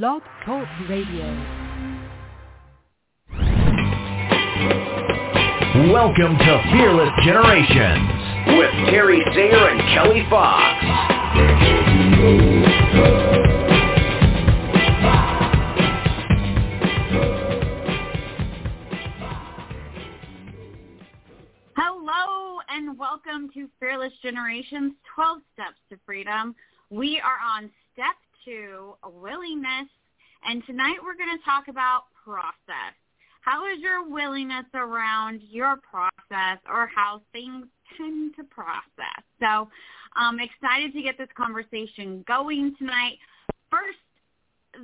Blog 0.00 0.22
Talk 0.46 0.66
Radio. 0.88 1.26
Welcome 5.92 6.38
to 6.38 6.62
Fearless 6.72 7.10
Generations 7.26 8.08
with 8.56 8.70
Terry 8.88 9.22
Sayer 9.34 9.68
and 9.68 9.80
Kelly 9.92 10.26
Fox. 10.30 10.62
Hello 21.76 22.60
and 22.70 22.98
welcome 22.98 23.50
to 23.52 23.68
Fearless 23.78 24.14
Generations 24.22 24.94
12 25.14 25.40
Steps 25.52 25.76
to 25.90 25.98
Freedom. 26.06 26.54
We 26.88 27.20
are 27.20 27.36
on 27.46 27.70
step 27.92 28.16
two, 28.44 28.94
willingness, 29.04 29.88
and 30.48 30.64
tonight 30.66 30.96
we're 31.02 31.16
going 31.16 31.36
to 31.36 31.44
talk 31.44 31.68
about 31.68 32.04
process. 32.24 32.94
How 33.42 33.66
is 33.66 33.80
your 33.80 34.08
willingness 34.08 34.66
around 34.74 35.40
your 35.50 35.76
process 35.76 36.58
or 36.68 36.88
how 36.94 37.22
things 37.32 37.66
tend 37.96 38.36
to 38.36 38.44
process? 38.44 39.22
So 39.40 39.68
I'm 40.14 40.38
excited 40.40 40.92
to 40.92 41.02
get 41.02 41.18
this 41.18 41.28
conversation 41.36 42.24
going 42.26 42.74
tonight. 42.78 43.18
First, 43.70 43.98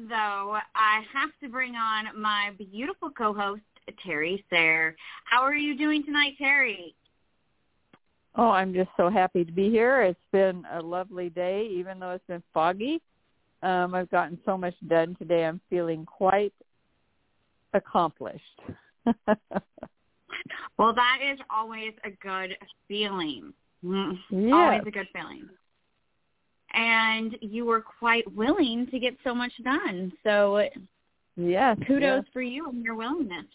though, 0.09 0.59
I 0.75 1.03
have 1.13 1.31
to 1.43 1.49
bring 1.49 1.75
on 1.75 2.21
my 2.21 2.51
beautiful 2.59 3.11
co-host, 3.11 3.63
Terry 4.05 4.45
Sayre. 4.51 4.97
How 5.25 5.43
are 5.43 5.55
you 5.55 5.77
doing 5.77 6.05
tonight, 6.05 6.35
Terry? 6.39 6.95
Oh, 8.35 8.51
I'm 8.51 8.75
just 8.75 8.91
so 8.97 9.09
happy 9.09 9.45
to 9.45 9.53
be 9.53 9.71
here. 9.71 10.03
It's 10.03 10.19
been 10.33 10.65
a 10.73 10.81
lovely 10.81 11.31
day, 11.31 11.69
even 11.73 11.99
though 11.99 12.11
it's 12.11 12.27
been 12.27 12.43
foggy. 12.53 13.01
Um, 13.63 13.95
I've 13.95 14.11
gotten 14.11 14.39
so 14.45 14.57
much 14.57 14.75
done 14.87 15.17
today. 15.19 15.45
I'm 15.45 15.61
feeling 15.69 16.07
quite 16.07 16.53
accomplished. 17.75 18.61
well, 20.79 20.95
that 20.95 21.19
is 21.33 21.39
always 21.51 21.93
a 22.05 22.11
good 22.23 22.57
feeling. 22.87 23.53
Mm, 23.85 24.19
Yes. 24.31 24.53
Always 24.53 24.83
a 24.87 24.91
good 24.91 25.09
feeling. 25.13 25.49
And 26.75 27.37
you 27.41 27.65
were 27.65 27.81
quite 27.81 28.31
willing 28.35 28.87
to 28.91 28.99
get 28.99 29.17
so 29.25 29.35
much 29.35 29.53
done. 29.65 30.13
So 30.23 30.63
yes. 31.37 31.79
kudos 31.87 32.25
yes. 32.25 32.33
for 32.33 32.43
you 32.43 32.69
and 32.69 32.83
your 32.83 32.95
willingness. 32.95 33.47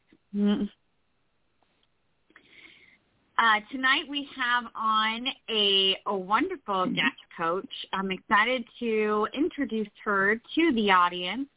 Uh, 3.39 3.59
tonight 3.71 4.03
we 4.07 4.27
have 4.35 4.65
on 4.75 5.27
a, 5.49 5.97
a 6.05 6.15
wonderful 6.15 6.85
guest 6.87 7.17
coach. 7.35 7.69
I'm 7.91 8.11
excited 8.11 8.63
to 8.79 9.27
introduce 9.33 9.87
her 10.05 10.35
to 10.35 10.73
the 10.73 10.91
audience. 10.91 11.47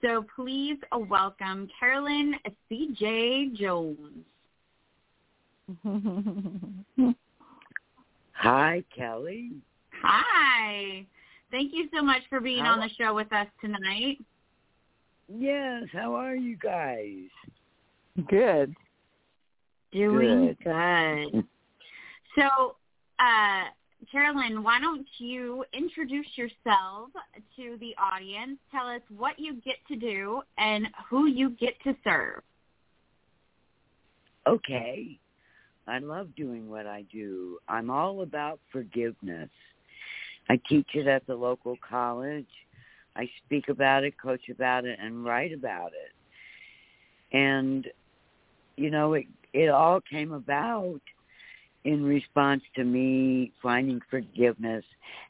So 0.00 0.24
please 0.34 0.78
uh, 0.90 0.98
welcome 0.98 1.68
Carolyn 1.78 2.34
C.J. 2.68 3.50
Jones. 3.54 4.24
Hi, 8.32 8.82
Kelly. 8.96 9.50
Hi. 10.02 11.06
Thank 11.50 11.72
you 11.74 11.88
so 11.94 12.02
much 12.02 12.22
for 12.30 12.40
being 12.40 12.64
How- 12.64 12.72
on 12.72 12.80
the 12.80 12.88
show 12.98 13.14
with 13.14 13.32
us 13.32 13.46
tonight. 13.60 14.18
Yes, 15.28 15.84
how 15.92 16.14
are 16.14 16.34
you 16.34 16.56
guys? 16.56 17.28
Good. 18.28 18.74
Doing 19.92 20.56
Good. 20.62 20.64
good. 20.64 21.44
So, 22.34 22.76
uh, 23.18 23.64
Carolyn, 24.10 24.62
why 24.62 24.80
don't 24.80 25.06
you 25.18 25.64
introduce 25.74 26.26
yourself 26.34 27.10
to 27.56 27.76
the 27.78 27.94
audience? 27.98 28.58
Tell 28.70 28.86
us 28.86 29.02
what 29.14 29.38
you 29.38 29.56
get 29.56 29.76
to 29.88 29.96
do 29.96 30.40
and 30.56 30.88
who 31.10 31.26
you 31.26 31.50
get 31.50 31.74
to 31.84 31.94
serve. 32.02 32.42
Okay. 34.46 35.18
I 35.86 35.98
love 35.98 36.34
doing 36.36 36.70
what 36.70 36.86
I 36.86 37.04
do. 37.12 37.58
I'm 37.68 37.90
all 37.90 38.22
about 38.22 38.60
forgiveness. 38.70 39.50
I 40.48 40.58
teach 40.68 40.88
it 40.94 41.06
at 41.06 41.26
the 41.26 41.34
local 41.34 41.76
college. 41.86 42.46
I 43.14 43.28
speak 43.44 43.68
about 43.68 44.04
it, 44.04 44.14
coach 44.20 44.48
about 44.48 44.84
it, 44.84 44.98
and 45.00 45.24
write 45.24 45.52
about 45.52 45.92
it. 45.92 47.36
And, 47.36 47.86
you 48.76 48.90
know, 48.90 49.14
it, 49.14 49.26
it 49.52 49.68
all 49.68 50.00
came 50.00 50.32
about 50.32 51.00
in 51.84 52.04
response 52.04 52.62
to 52.76 52.84
me 52.84 53.52
finding 53.62 54.00
forgiveness 54.08 54.84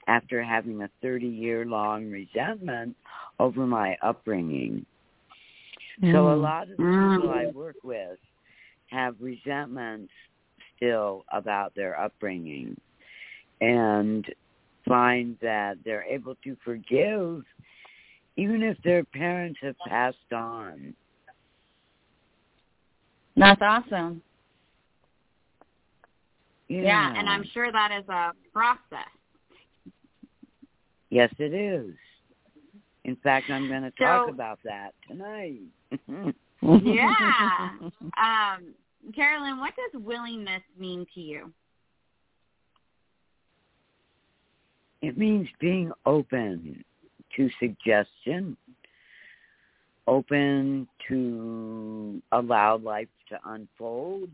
after 0.06 0.42
having 0.42 0.82
a 0.82 0.90
30-year-long 1.04 2.10
resentment 2.10 2.94
over 3.38 3.66
my 3.66 3.96
upbringing. 4.02 4.84
So 6.10 6.28
a 6.28 6.36
Mm. 6.36 6.42
lot 6.42 6.62
of 6.70 6.76
the 6.76 6.84
people 6.84 7.30
I 7.30 7.46
work 7.46 7.76
with 7.82 8.18
have 8.88 9.14
resentments 9.20 10.12
still 10.76 11.24
about 11.32 11.74
their 11.74 11.98
upbringing 11.98 12.76
and 13.60 14.26
find 14.86 15.38
that 15.40 15.78
they're 15.84 16.02
able 16.04 16.34
to 16.44 16.56
forgive 16.64 17.44
even 18.36 18.62
if 18.62 18.76
their 18.82 19.04
parents 19.04 19.60
have 19.62 19.76
passed 19.86 20.32
on. 20.32 20.94
That's 23.36 23.60
awesome. 23.62 24.22
Yeah, 26.68 26.82
Yeah, 26.82 27.14
and 27.18 27.28
I'm 27.28 27.44
sure 27.52 27.70
that 27.72 27.90
is 27.92 28.08
a 28.08 28.32
process. 28.52 29.08
Yes, 31.10 31.30
it 31.38 31.52
is. 31.52 31.94
In 33.04 33.16
fact, 33.16 33.50
I'm 33.50 33.68
going 33.68 33.82
to 33.82 33.90
talk 33.92 34.28
So- 34.28 34.32
about 34.32 34.58
that 34.64 34.92
tonight. 35.08 35.60
Yeah. 36.62 37.70
Um, 38.16 38.74
Carolyn, 39.16 39.58
what 39.58 39.72
does 39.74 40.00
willingness 40.00 40.62
mean 40.78 41.04
to 41.12 41.20
you? 41.20 41.52
It 45.00 45.18
means 45.18 45.48
being 45.58 45.90
open 46.06 46.84
to 47.36 47.50
suggestion, 47.58 48.56
open 50.06 50.88
to 51.08 52.20
allow 52.32 52.76
life 52.78 53.08
to 53.28 53.38
unfold. 53.46 54.28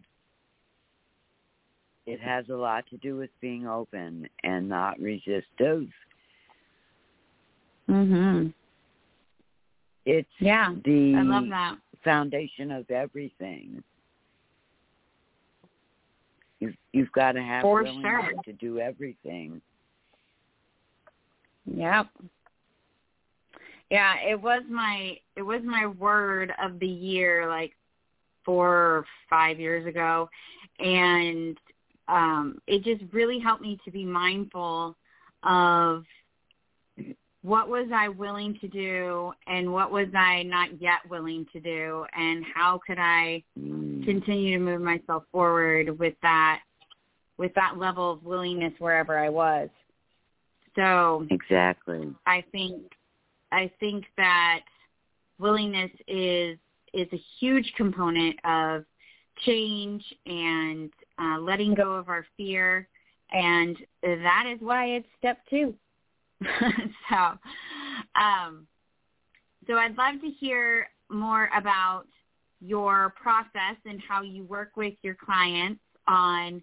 It 2.06 2.20
has 2.20 2.48
a 2.48 2.54
lot 2.54 2.84
to 2.90 2.96
do 2.98 3.16
with 3.16 3.30
being 3.40 3.66
open 3.66 4.28
and 4.42 4.68
not 4.68 4.98
resistive. 4.98 5.88
Mhm. 7.88 8.52
It's 10.06 10.28
Yeah. 10.40 10.74
the 10.84 11.16
I 11.16 11.22
love 11.22 11.48
that. 11.50 11.78
foundation 12.02 12.70
of 12.70 12.90
everything. 12.90 13.82
You've, 16.60 16.76
you've 16.92 17.12
got 17.12 17.32
to 17.32 17.42
have 17.42 17.62
For 17.62 17.82
willingness 17.82 18.02
sure. 18.02 18.42
to 18.44 18.52
do 18.54 18.80
everything. 18.80 19.60
Yep. 21.66 22.08
Yeah, 23.90 24.14
it 24.20 24.40
was 24.40 24.62
my 24.68 25.18
it 25.36 25.42
was 25.42 25.62
my 25.64 25.86
word 25.86 26.52
of 26.62 26.78
the 26.78 26.86
year 26.86 27.48
like 27.48 27.72
four 28.44 28.68
or 28.68 29.04
five 29.28 29.58
years 29.60 29.86
ago 29.86 30.28
and 30.78 31.56
um 32.08 32.58
it 32.66 32.82
just 32.82 33.02
really 33.12 33.38
helped 33.38 33.62
me 33.62 33.78
to 33.84 33.90
be 33.90 34.04
mindful 34.04 34.96
of 35.42 36.04
what 37.42 37.68
was 37.68 37.88
I 37.94 38.08
willing 38.08 38.58
to 38.60 38.68
do 38.68 39.32
and 39.46 39.72
what 39.72 39.90
was 39.90 40.08
I 40.14 40.42
not 40.42 40.80
yet 40.80 40.98
willing 41.08 41.46
to 41.52 41.60
do 41.60 42.04
and 42.16 42.44
how 42.54 42.80
could 42.86 42.98
I 42.98 43.42
Mm. 43.58 44.04
continue 44.04 44.56
to 44.58 44.64
move 44.64 44.80
myself 44.80 45.24
forward 45.32 45.98
with 45.98 46.14
that 46.22 46.60
with 47.38 47.52
that 47.54 47.78
level 47.78 48.12
of 48.12 48.24
willingness 48.24 48.72
wherever 48.78 49.18
I 49.18 49.28
was. 49.28 49.68
So 50.76 51.26
Exactly. 51.30 52.14
I 52.26 52.42
think 52.52 52.92
I 53.52 53.70
think 53.80 54.04
that 54.16 54.60
willingness 55.38 55.90
is 56.06 56.58
is 56.94 57.08
a 57.12 57.22
huge 57.38 57.70
component 57.76 58.36
of 58.44 58.84
change 59.44 60.02
and 60.26 60.90
uh, 61.20 61.38
letting 61.38 61.74
go 61.74 61.92
of 61.92 62.08
our 62.08 62.26
fear, 62.36 62.88
and 63.30 63.76
that 64.02 64.44
is 64.52 64.58
why 64.60 64.86
it's 64.86 65.06
step 65.18 65.38
two. 65.50 65.74
so, 67.10 67.16
um, 68.20 68.66
so 69.66 69.74
I'd 69.74 69.96
love 69.98 70.20
to 70.22 70.30
hear 70.40 70.88
more 71.10 71.50
about 71.56 72.06
your 72.60 73.14
process 73.20 73.76
and 73.84 74.00
how 74.06 74.22
you 74.22 74.44
work 74.44 74.72
with 74.76 74.94
your 75.02 75.14
clients 75.14 75.80
on 76.06 76.62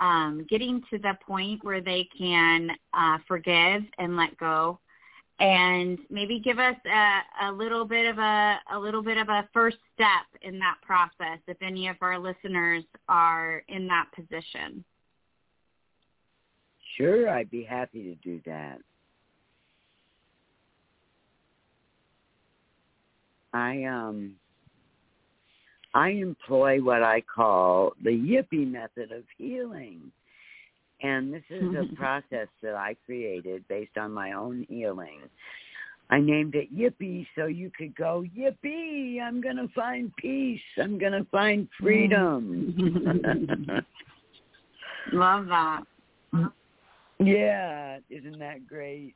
um, 0.00 0.46
getting 0.48 0.82
to 0.90 0.98
the 0.98 1.14
point 1.26 1.62
where 1.64 1.80
they 1.80 2.08
can 2.16 2.70
uh, 2.94 3.18
forgive 3.26 3.82
and 3.98 4.16
let 4.16 4.36
go 4.38 4.78
and 5.40 5.98
maybe 6.10 6.40
give 6.40 6.58
us 6.58 6.76
a, 6.86 7.48
a 7.48 7.52
little 7.52 7.84
bit 7.84 8.06
of 8.06 8.18
a, 8.18 8.58
a 8.72 8.78
little 8.78 9.02
bit 9.02 9.18
of 9.18 9.28
a 9.28 9.48
first 9.52 9.76
step 9.94 10.26
in 10.42 10.58
that 10.58 10.76
process 10.82 11.38
if 11.46 11.56
any 11.62 11.88
of 11.88 11.96
our 12.00 12.18
listeners 12.18 12.82
are 13.08 13.62
in 13.68 13.86
that 13.86 14.06
position. 14.14 14.84
Sure, 16.96 17.30
I'd 17.30 17.50
be 17.50 17.62
happy 17.62 18.02
to 18.02 18.14
do 18.16 18.40
that. 18.46 18.78
I 23.52 23.84
um 23.84 24.34
I 25.94 26.10
employ 26.10 26.82
what 26.82 27.02
I 27.02 27.22
call 27.22 27.92
the 28.02 28.10
yippee 28.10 28.70
method 28.70 29.10
of 29.10 29.24
healing. 29.36 30.12
And 31.02 31.32
this 31.32 31.44
is 31.50 31.74
a 31.74 31.94
process 31.96 32.48
that 32.62 32.74
I 32.74 32.96
created 33.06 33.66
based 33.68 33.96
on 33.96 34.12
my 34.12 34.32
own 34.32 34.66
healing. 34.68 35.20
I 36.10 36.20
named 36.20 36.54
it 36.54 36.74
Yippee 36.74 37.26
so 37.36 37.46
you 37.46 37.70
could 37.76 37.94
go, 37.94 38.24
Yippee, 38.36 39.20
I'm 39.20 39.42
going 39.42 39.56
to 39.56 39.68
find 39.74 40.10
peace. 40.16 40.60
I'm 40.78 40.98
going 40.98 41.12
to 41.12 41.24
find 41.30 41.68
freedom. 41.78 42.74
Mm. 42.78 43.84
Love 45.12 45.46
that. 45.46 45.82
yeah, 47.18 47.98
isn't 48.08 48.38
that 48.38 48.66
great? 48.66 49.14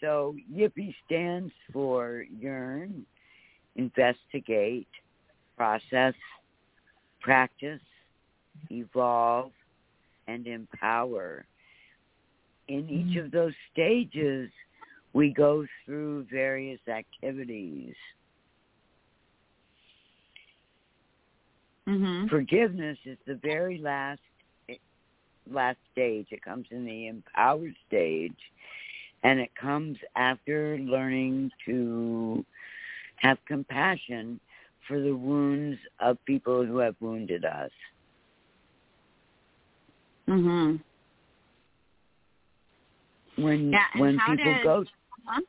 So 0.00 0.36
Yippee 0.54 0.94
stands 1.06 1.52
for 1.72 2.24
yearn, 2.38 3.06
investigate, 3.76 4.88
process, 5.56 6.14
practice, 7.22 7.80
evolve, 8.70 9.52
and 10.26 10.46
empower. 10.46 11.44
In 12.68 12.88
each 12.88 13.16
of 13.16 13.30
those 13.30 13.52
stages, 13.72 14.50
we 15.12 15.32
go 15.32 15.66
through 15.84 16.26
various 16.30 16.80
activities. 16.88 17.94
Mm-hmm. 21.88 22.26
Forgiveness 22.28 22.98
is 23.04 23.16
the 23.26 23.38
very 23.42 23.78
last 23.78 24.20
last 25.48 25.78
stage. 25.92 26.26
It 26.30 26.42
comes 26.42 26.66
in 26.70 26.84
the 26.84 27.06
empowered 27.06 27.74
stage, 27.86 28.36
and 29.22 29.38
it 29.38 29.54
comes 29.54 29.96
after 30.16 30.76
learning 30.78 31.52
to 31.66 32.44
have 33.16 33.38
compassion 33.46 34.40
for 34.88 35.00
the 35.00 35.14
wounds 35.14 35.78
of 36.00 36.18
people 36.24 36.64
who 36.64 36.78
have 36.78 36.96
wounded 37.00 37.44
us. 37.44 37.70
Mhm. 40.28 40.80
When 43.36 43.72
Yeah, 43.72 43.86
when 43.96 44.18
people 44.18 44.36
does- 44.36 44.62
go 44.62 44.84
Huh? 45.24 45.40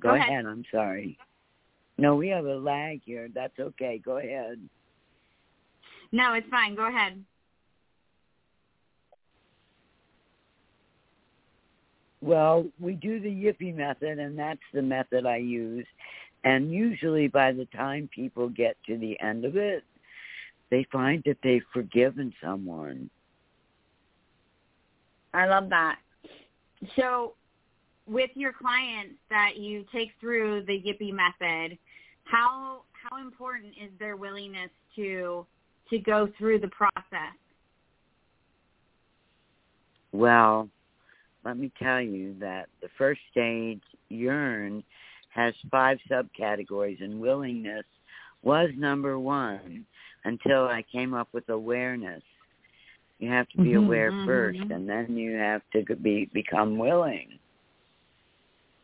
go, 0.00 0.08
Go 0.10 0.14
ahead. 0.14 0.28
ahead. 0.30 0.46
I'm 0.46 0.64
sorry. 0.70 1.18
No, 1.98 2.16
we 2.16 2.28
have 2.28 2.46
a 2.46 2.56
lag 2.56 3.02
here. 3.04 3.28
That's 3.28 3.58
okay. 3.58 3.98
Go 3.98 4.16
ahead. 4.16 4.68
No, 6.12 6.32
it's 6.32 6.48
fine. 6.48 6.74
Go 6.74 6.86
ahead. 6.86 7.24
Well, 12.22 12.70
we 12.78 12.94
do 12.94 13.20
the 13.20 13.30
Yippee 13.30 13.74
method, 13.74 14.18
and 14.18 14.38
that's 14.38 14.60
the 14.72 14.82
method 14.82 15.24
I 15.26 15.36
use. 15.36 15.86
And 16.44 16.72
usually, 16.72 17.28
by 17.28 17.52
the 17.52 17.66
time 17.66 18.08
people 18.08 18.48
get 18.48 18.76
to 18.86 18.96
the 18.96 19.18
end 19.20 19.44
of 19.44 19.56
it, 19.56 19.84
they 20.70 20.84
find 20.84 21.22
that 21.24 21.38
they've 21.42 21.64
forgiven 21.72 22.32
someone. 22.40 23.10
I 25.32 25.46
love 25.46 25.68
that. 25.70 25.98
So, 26.96 27.34
with 28.06 28.30
your 28.34 28.52
clients 28.52 29.16
that 29.28 29.56
you 29.56 29.84
take 29.92 30.10
through 30.20 30.64
the 30.66 30.72
Yippee 30.72 31.12
method, 31.12 31.78
how 32.24 32.82
how 32.92 33.20
important 33.20 33.74
is 33.80 33.90
their 33.98 34.16
willingness 34.16 34.70
to 34.96 35.46
to 35.90 35.98
go 35.98 36.28
through 36.38 36.60
the 36.60 36.68
process? 36.68 37.36
Well, 40.12 40.68
let 41.44 41.56
me 41.56 41.70
tell 41.80 42.00
you 42.00 42.34
that 42.40 42.68
the 42.82 42.88
first 42.98 43.20
stage, 43.30 43.80
yearn, 44.08 44.82
has 45.30 45.54
five 45.70 45.98
subcategories, 46.10 47.02
and 47.02 47.20
willingness 47.20 47.84
was 48.42 48.70
number 48.76 49.18
one 49.18 49.86
until 50.24 50.64
I 50.64 50.84
came 50.90 51.14
up 51.14 51.28
with 51.32 51.48
awareness. 51.48 52.22
You 53.20 53.28
have 53.30 53.48
to 53.50 53.58
be 53.58 53.72
Mhm. 53.72 53.84
aware 53.84 54.12
Mhm. 54.12 54.24
first, 54.24 54.60
and 54.70 54.88
then 54.88 55.16
you 55.16 55.36
have 55.36 55.62
to 55.72 55.94
be 55.96 56.24
become 56.32 56.78
willing, 56.78 57.38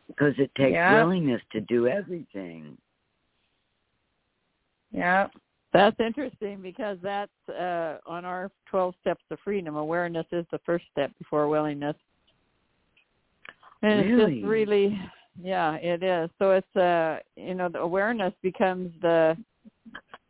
because 0.07 0.37
it 0.39 0.53
takes 0.55 0.75
Yeah. 0.75 0.93
willingness 0.93 1.41
to 1.51 1.61
do 1.61 1.87
everything. 1.87 2.77
Yeah. 4.91 5.27
That's 5.73 5.99
interesting 5.99 6.61
because 6.61 6.97
that's 7.01 7.49
uh, 7.49 7.97
on 8.05 8.23
our 8.25 8.49
12 8.67 8.95
steps 9.01 9.23
to 9.29 9.37
freedom. 9.37 9.75
Awareness 9.75 10.25
is 10.31 10.45
the 10.49 10.59
first 10.59 10.85
step 10.91 11.11
before 11.17 11.49
willingness. 11.49 11.95
And 13.81 13.99
it's 13.99 14.17
just 14.17 14.43
really, 14.43 14.97
yeah, 15.39 15.75
it 15.75 16.01
is. 16.03 16.29
So 16.39 16.51
it's, 16.51 16.75
uh, 16.75 17.19
you 17.35 17.53
know, 17.53 17.69
the 17.69 17.79
awareness 17.79 18.33
becomes 18.41 18.91
the, 19.01 19.37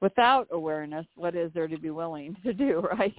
without 0.01 0.47
awareness, 0.51 1.05
what 1.15 1.35
is 1.35 1.51
there 1.53 1.67
to 1.67 1.77
be 1.77 1.89
willing 1.89 2.35
to 2.43 2.53
do, 2.53 2.79
right? 2.97 3.15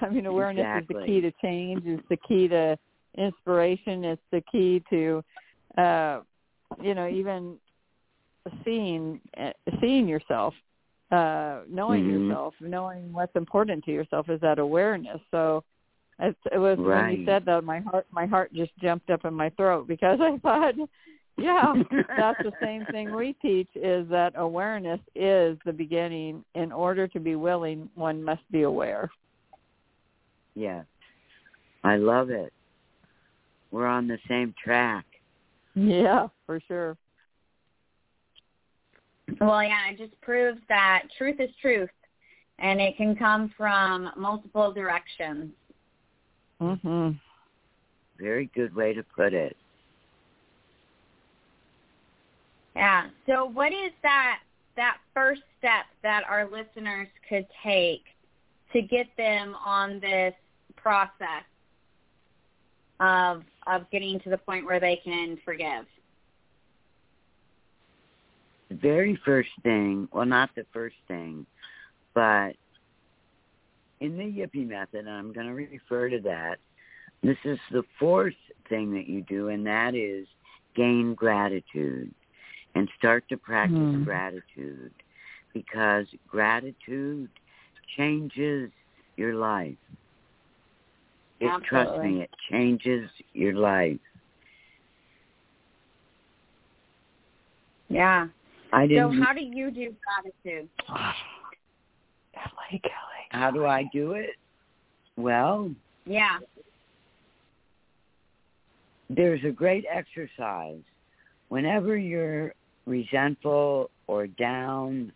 I 0.00 0.08
mean, 0.08 0.26
awareness 0.26 0.66
is 0.82 0.88
the 0.88 1.06
key 1.06 1.20
to 1.20 1.32
change. 1.42 1.86
Is 1.86 2.00
the 2.10 2.16
key 2.28 2.48
to 2.48 2.76
inspiration. 3.16 4.04
It's 4.04 4.22
the 4.30 4.42
key 4.52 4.82
to, 4.90 5.22
uh, 5.78 6.20
you 6.82 6.94
know, 6.94 7.08
even 7.08 7.56
seeing 8.64 9.20
uh, 9.38 9.50
seeing 9.80 10.06
yourself 10.08 10.54
uh 11.12 11.60
knowing 11.68 12.04
Mhm. 12.04 12.28
yourself 12.28 12.54
knowing 12.60 13.12
what's 13.12 13.34
important 13.36 13.84
to 13.84 13.92
yourself 13.92 14.28
is 14.28 14.40
that 14.40 14.58
awareness 14.58 15.20
so 15.30 15.62
it, 16.18 16.36
it 16.50 16.58
was 16.58 16.78
when 16.78 17.10
you 17.10 17.24
said 17.26 17.44
that 17.44 17.62
my 17.64 17.78
heart 17.80 18.06
my 18.10 18.26
heart 18.26 18.52
just 18.52 18.72
jumped 18.78 19.10
up 19.10 19.24
in 19.24 19.34
my 19.34 19.48
throat 19.50 19.86
because 19.86 20.18
i 20.22 20.36
thought 20.38 20.74
yeah 21.38 21.74
that's 22.16 22.42
the 22.42 22.52
same 22.60 22.84
thing 22.86 23.14
we 23.14 23.34
teach 23.42 23.68
is 23.74 24.08
that 24.08 24.32
awareness 24.36 25.00
is 25.14 25.58
the 25.64 25.72
beginning 25.72 26.44
in 26.54 26.72
order 26.72 27.06
to 27.08 27.20
be 27.20 27.36
willing 27.36 27.88
one 27.94 28.22
must 28.22 28.42
be 28.50 28.62
aware 28.62 29.10
Yes, 30.58 30.86
I 31.84 31.96
love 31.96 32.30
it. 32.30 32.50
We're 33.70 33.86
on 33.86 34.08
the 34.08 34.16
same 34.26 34.54
track. 34.62 35.04
yeah 35.74 36.28
for 36.46 36.60
sure 36.66 36.96
Well, 39.38 39.62
yeah, 39.62 39.90
it 39.90 39.98
just 39.98 40.18
proves 40.22 40.60
that 40.70 41.02
truth 41.18 41.36
is 41.40 41.50
truth, 41.60 41.90
and 42.58 42.80
it 42.80 42.96
can 42.96 43.14
come 43.16 43.52
from 43.56 44.10
multiple 44.16 44.72
directions. 44.72 45.52
mhm 46.60 47.18
Very 48.18 48.46
good 48.54 48.74
way 48.74 48.94
to 48.94 49.02
put 49.02 49.34
it. 49.34 49.56
Yeah. 52.76 53.06
So, 53.26 53.46
what 53.46 53.72
is 53.72 53.92
that 54.02 54.40
that 54.76 54.98
first 55.14 55.40
step 55.58 55.86
that 56.02 56.24
our 56.28 56.44
listeners 56.44 57.08
could 57.26 57.46
take 57.64 58.04
to 58.74 58.82
get 58.82 59.06
them 59.16 59.56
on 59.64 59.98
this 59.98 60.34
process 60.76 61.44
of 63.00 63.44
of 63.66 63.90
getting 63.90 64.20
to 64.20 64.30
the 64.30 64.36
point 64.36 64.66
where 64.66 64.78
they 64.78 65.00
can 65.02 65.38
forgive? 65.42 65.86
The 68.68 68.74
very 68.74 69.18
first 69.24 69.50
thing, 69.62 70.08
well, 70.12 70.26
not 70.26 70.50
the 70.54 70.66
first 70.72 70.96
thing, 71.08 71.46
but 72.14 72.56
in 74.00 74.18
the 74.18 74.24
Yippee 74.24 74.68
method, 74.68 75.06
and 75.06 75.10
I'm 75.10 75.32
going 75.32 75.46
to 75.46 75.54
refer 75.54 76.10
to 76.10 76.20
that, 76.20 76.58
this 77.22 77.38
is 77.44 77.58
the 77.70 77.84
fourth 77.98 78.34
thing 78.68 78.92
that 78.94 79.06
you 79.06 79.22
do, 79.22 79.48
and 79.48 79.66
that 79.66 79.94
is 79.94 80.26
gain 80.74 81.14
gratitude 81.14 82.12
and 82.76 82.90
start 82.98 83.26
to 83.30 83.38
practice 83.38 83.88
Hmm. 83.90 84.04
gratitude 84.04 84.92
because 85.54 86.06
gratitude 86.28 87.30
changes 87.96 88.70
your 89.16 89.34
life. 89.34 89.78
It, 91.40 91.50
trust 91.64 92.02
me, 92.02 92.20
it 92.22 92.30
changes 92.50 93.10
your 93.32 93.54
life. 93.54 94.00
Yeah. 97.88 98.28
I 98.72 98.82
So, 98.82 98.88
didn't. 98.88 99.12
so 99.18 99.22
how 99.24 99.32
do 99.32 99.40
you 99.40 99.70
do 99.70 99.94
gratitude? 100.04 100.68
Kelly, 102.34 102.80
Kelly. 102.82 103.26
how 103.30 103.50
do 103.50 103.64
I 103.64 103.84
do 103.92 104.12
it? 104.12 104.36
Well, 105.16 105.74
Yeah. 106.04 106.40
there's 109.08 109.42
a 109.44 109.50
great 109.50 109.86
exercise. 109.88 110.82
Whenever 111.48 111.96
you're 111.96 112.54
resentful 112.86 113.90
or 114.06 114.26
down, 114.26 115.12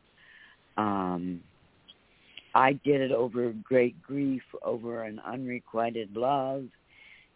um, 0.76 1.40
I 2.54 2.72
did 2.72 3.00
it 3.00 3.12
over 3.12 3.52
great 3.62 4.00
grief, 4.02 4.42
over 4.62 5.04
an 5.04 5.20
unrequited 5.24 6.16
love. 6.16 6.64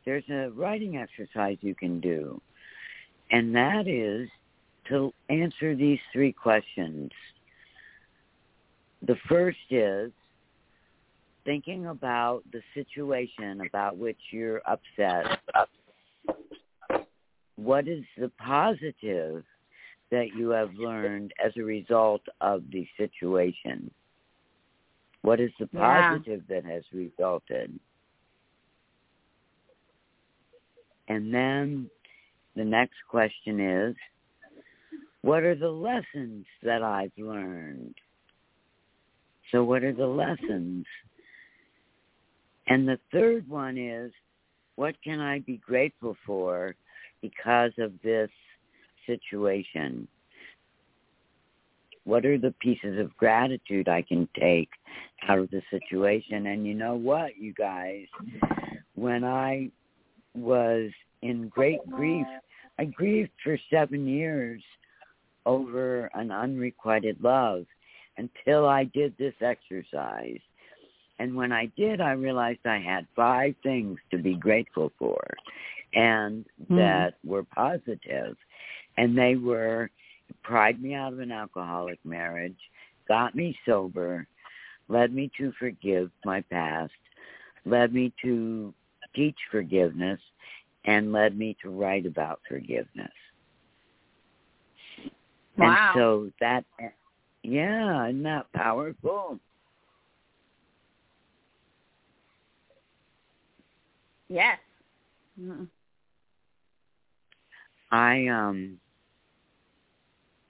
There's 0.04 0.28
a 0.28 0.50
writing 0.50 0.96
exercise 0.96 1.56
you 1.60 1.74
can 1.74 2.00
do, 2.00 2.40
and 3.30 3.54
that 3.54 3.86
is 3.86 4.28
to 4.88 5.12
answer 5.30 5.74
these 5.74 6.00
three 6.12 6.32
questions. 6.32 7.10
The 9.06 9.16
first 9.28 9.58
is 9.70 10.12
thinking 11.44 11.86
about 11.86 12.42
the 12.52 12.60
situation 12.74 13.60
about 13.66 13.96
which 13.96 14.18
you're 14.30 14.62
upset 14.66 15.38
what 17.56 17.88
is 17.88 18.04
the 18.18 18.30
positive 18.38 19.44
that 20.14 20.28
you 20.36 20.50
have 20.50 20.72
learned 20.74 21.32
as 21.44 21.52
a 21.56 21.62
result 21.62 22.22
of 22.40 22.62
the 22.70 22.86
situation? 22.96 23.90
What 25.22 25.40
is 25.40 25.50
the 25.58 25.66
positive 25.66 26.42
yeah. 26.48 26.60
that 26.60 26.64
has 26.70 26.84
resulted? 26.92 27.80
And 31.08 31.34
then 31.34 31.90
the 32.54 32.64
next 32.64 32.96
question 33.08 33.58
is, 33.58 33.96
what 35.22 35.42
are 35.42 35.56
the 35.56 35.68
lessons 35.68 36.46
that 36.62 36.82
I've 36.82 37.12
learned? 37.18 37.96
So 39.50 39.64
what 39.64 39.82
are 39.82 39.92
the 39.92 40.06
lessons? 40.06 40.86
And 42.68 42.86
the 42.86 43.00
third 43.10 43.48
one 43.48 43.76
is, 43.76 44.12
what 44.76 44.94
can 45.02 45.20
I 45.20 45.40
be 45.40 45.56
grateful 45.56 46.16
for 46.24 46.76
because 47.20 47.72
of 47.78 47.92
this 48.04 48.30
situation? 49.06 50.08
What 52.04 52.26
are 52.26 52.38
the 52.38 52.54
pieces 52.60 52.98
of 52.98 53.16
gratitude 53.16 53.88
I 53.88 54.02
can 54.02 54.28
take 54.38 54.68
out 55.26 55.38
of 55.38 55.50
the 55.50 55.62
situation? 55.70 56.46
And 56.48 56.66
you 56.66 56.74
know 56.74 56.94
what, 56.94 57.36
you 57.38 57.54
guys? 57.54 58.06
When 58.94 59.24
I 59.24 59.70
was 60.34 60.90
in 61.22 61.48
great 61.48 61.80
grief, 61.90 62.26
I 62.78 62.84
grieved 62.84 63.30
for 63.42 63.58
seven 63.70 64.06
years 64.06 64.62
over 65.46 66.10
an 66.14 66.30
unrequited 66.30 67.22
love 67.22 67.64
until 68.16 68.66
I 68.66 68.84
did 68.84 69.14
this 69.18 69.34
exercise. 69.40 70.40
And 71.18 71.34
when 71.34 71.52
I 71.52 71.70
did, 71.76 72.00
I 72.00 72.12
realized 72.12 72.60
I 72.64 72.78
had 72.78 73.06
five 73.14 73.54
things 73.62 73.98
to 74.10 74.18
be 74.18 74.34
grateful 74.34 74.92
for 74.98 75.22
and 75.94 76.44
mm. 76.70 76.76
that 76.76 77.14
were 77.24 77.44
positive. 77.44 78.36
And 78.96 79.16
they 79.16 79.36
were 79.36 79.90
pried 80.42 80.82
me 80.82 80.94
out 80.94 81.12
of 81.12 81.18
an 81.20 81.32
alcoholic 81.32 81.98
marriage, 82.04 82.56
got 83.08 83.34
me 83.34 83.56
sober, 83.66 84.26
led 84.88 85.12
me 85.12 85.30
to 85.38 85.52
forgive 85.58 86.10
my 86.24 86.40
past, 86.42 86.92
led 87.64 87.92
me 87.92 88.12
to 88.22 88.72
teach 89.14 89.36
forgiveness, 89.50 90.20
and 90.84 91.12
led 91.12 91.36
me 91.38 91.56
to 91.62 91.70
write 91.70 92.06
about 92.06 92.40
forgiveness. 92.48 93.12
Wow. 95.56 95.92
And 95.94 96.00
so 96.00 96.30
that, 96.40 96.64
yeah, 97.42 98.06
isn't 98.08 98.22
that 98.24 98.52
powerful? 98.52 99.38
Yes. 104.28 104.58
Mm-hmm. 105.40 105.64
I 107.92 108.26
um 108.26 108.80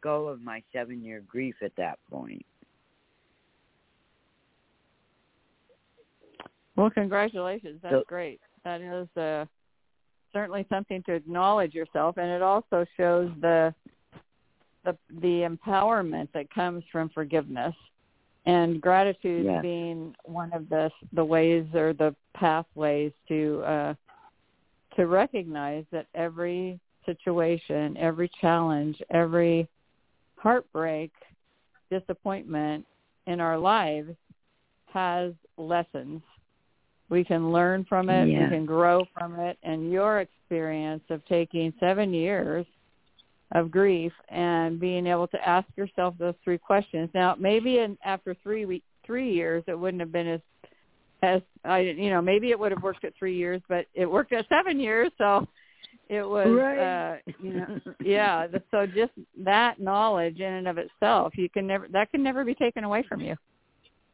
go 0.04 0.28
of 0.28 0.42
my 0.42 0.62
seven 0.72 1.02
year 1.02 1.22
grief 1.26 1.56
at 1.62 1.72
that 1.76 1.98
point. 2.10 2.44
Well, 6.76 6.90
congratulations. 6.90 7.80
That's 7.82 7.94
so, 7.94 8.04
great. 8.06 8.40
That 8.64 8.80
is 8.80 9.08
uh, 9.16 9.46
certainly 10.32 10.66
something 10.68 11.02
to 11.04 11.14
acknowledge 11.14 11.74
yourself, 11.74 12.18
and 12.18 12.28
it 12.28 12.42
also 12.42 12.84
shows 12.96 13.30
the 13.40 13.74
the 14.84 14.96
the 15.22 15.48
empowerment 15.48 16.28
that 16.34 16.52
comes 16.52 16.84
from 16.92 17.08
forgiveness 17.08 17.74
and 18.44 18.82
gratitude 18.82 19.46
yes. 19.46 19.62
being 19.62 20.14
one 20.24 20.52
of 20.52 20.68
the 20.68 20.90
the 21.14 21.24
ways 21.24 21.64
or 21.74 21.94
the 21.94 22.14
pathways 22.34 23.12
to 23.28 23.62
uh 23.66 23.94
to 24.96 25.06
recognize 25.06 25.84
that 25.90 26.06
every 26.14 26.78
situation, 27.06 27.96
every 27.96 28.30
challenge, 28.40 29.00
every 29.10 29.68
heartbreak, 30.44 31.10
disappointment 31.90 32.84
in 33.26 33.40
our 33.40 33.58
lives 33.58 34.14
has 34.92 35.32
lessons. 35.56 36.20
We 37.08 37.24
can 37.24 37.50
learn 37.50 37.86
from 37.88 38.10
it, 38.10 38.28
yeah. 38.28 38.44
we 38.44 38.50
can 38.50 38.66
grow 38.66 39.04
from 39.16 39.40
it, 39.40 39.58
and 39.62 39.90
your 39.90 40.20
experience 40.20 41.02
of 41.08 41.24
taking 41.26 41.72
7 41.80 42.12
years 42.12 42.66
of 43.52 43.70
grief 43.70 44.12
and 44.28 44.78
being 44.78 45.06
able 45.06 45.28
to 45.28 45.48
ask 45.48 45.66
yourself 45.76 46.14
those 46.18 46.34
three 46.44 46.58
questions. 46.58 47.08
Now, 47.14 47.36
maybe 47.38 47.78
in, 47.78 47.96
after 48.04 48.36
3 48.42 48.66
week, 48.66 48.84
3 49.06 49.32
years 49.32 49.64
it 49.66 49.78
wouldn't 49.78 50.00
have 50.00 50.12
been 50.12 50.28
as 50.28 50.40
as 51.22 51.40
I 51.64 51.78
you 51.78 52.10
know, 52.10 52.20
maybe 52.20 52.50
it 52.50 52.58
would 52.58 52.70
have 52.70 52.82
worked 52.82 53.04
at 53.04 53.14
3 53.18 53.34
years, 53.34 53.62
but 53.66 53.86
it 53.94 54.04
worked 54.04 54.34
at 54.34 54.46
7 54.48 54.78
years, 54.78 55.10
so 55.16 55.48
it 56.08 56.22
was 56.22 56.48
right. 56.50 56.78
uh 56.78 57.16
you 57.42 57.54
know 57.54 57.80
yeah 58.04 58.46
so 58.70 58.86
just 58.86 59.12
that 59.36 59.80
knowledge 59.80 60.40
in 60.40 60.52
and 60.52 60.68
of 60.68 60.78
itself 60.78 61.32
you 61.36 61.48
can 61.48 61.66
never 61.66 61.88
that 61.88 62.10
can 62.10 62.22
never 62.22 62.44
be 62.44 62.54
taken 62.54 62.84
away 62.84 63.02
from 63.08 63.20
you 63.20 63.34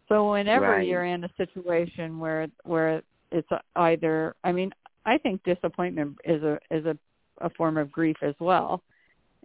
so 0.08 0.30
whenever 0.30 0.70
right. 0.70 0.86
you're 0.86 1.04
in 1.04 1.24
a 1.24 1.30
situation 1.36 2.18
where 2.18 2.46
where 2.64 3.02
it's 3.32 3.48
either 3.76 4.34
i 4.44 4.52
mean 4.52 4.70
i 5.06 5.18
think 5.18 5.42
disappointment 5.44 6.16
is 6.24 6.42
a 6.42 6.58
is 6.70 6.84
a 6.86 6.96
a 7.40 7.50
form 7.50 7.76
of 7.76 7.90
grief 7.90 8.16
as 8.22 8.34
well 8.38 8.82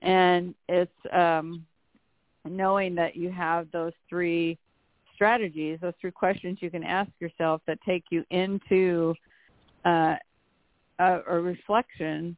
and 0.01 0.53
it's 0.67 0.91
um 1.13 1.65
knowing 2.47 2.93
that 2.93 3.15
you 3.15 3.31
have 3.31 3.67
those 3.71 3.93
three 4.09 4.57
strategies 5.15 5.79
those 5.81 5.93
three 5.99 6.11
questions 6.11 6.59
you 6.61 6.69
can 6.69 6.83
ask 6.83 7.09
yourself 7.19 7.61
that 7.65 7.79
take 7.85 8.03
you 8.09 8.23
into 8.29 9.15
uh, 9.85 10.15
a, 10.99 11.19
a 11.27 11.39
reflection 11.39 12.35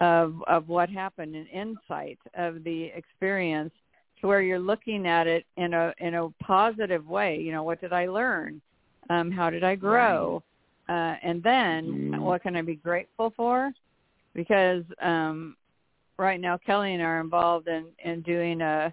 of 0.00 0.42
of 0.46 0.68
what 0.68 0.88
happened, 0.88 1.34
an 1.34 1.46
insight 1.46 2.18
of 2.34 2.64
the 2.64 2.90
experience, 2.94 3.72
to 4.20 4.26
where 4.26 4.40
you're 4.40 4.58
looking 4.58 5.06
at 5.06 5.26
it 5.26 5.44
in 5.56 5.74
a 5.74 5.92
in 5.98 6.14
a 6.14 6.28
positive 6.42 7.06
way. 7.06 7.38
You 7.38 7.52
know, 7.52 7.62
what 7.62 7.80
did 7.80 7.92
I 7.92 8.06
learn? 8.06 8.60
Um, 9.08 9.30
how 9.30 9.50
did 9.50 9.64
I 9.64 9.74
grow? 9.74 10.42
Right. 10.88 11.12
Uh, 11.12 11.16
and 11.22 11.42
then, 11.42 12.10
mm-hmm. 12.12 12.20
what 12.20 12.42
can 12.42 12.56
I 12.56 12.62
be 12.62 12.74
grateful 12.74 13.32
for? 13.36 13.72
Because 14.34 14.82
um, 15.00 15.56
right 16.18 16.40
now, 16.40 16.58
Kelly 16.58 16.94
and 16.94 17.02
I 17.02 17.06
are 17.06 17.20
involved 17.20 17.68
in 17.68 17.86
in 18.04 18.22
doing 18.22 18.60
a 18.60 18.92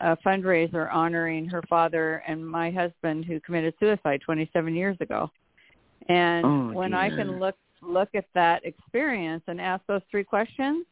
a 0.00 0.16
fundraiser 0.24 0.92
honoring 0.92 1.46
her 1.46 1.62
father 1.68 2.22
and 2.26 2.46
my 2.46 2.70
husband 2.70 3.24
who 3.24 3.38
committed 3.40 3.74
suicide 3.78 4.20
27 4.24 4.74
years 4.74 4.96
ago. 5.00 5.30
And 6.08 6.46
oh, 6.46 6.72
when 6.72 6.92
dear. 6.92 7.00
I 7.00 7.10
can 7.10 7.38
look 7.38 7.54
look 7.82 8.10
at 8.14 8.26
that 8.34 8.64
experience 8.64 9.42
and 9.46 9.60
ask 9.60 9.84
those 9.86 10.02
three 10.10 10.24
questions, 10.24 10.86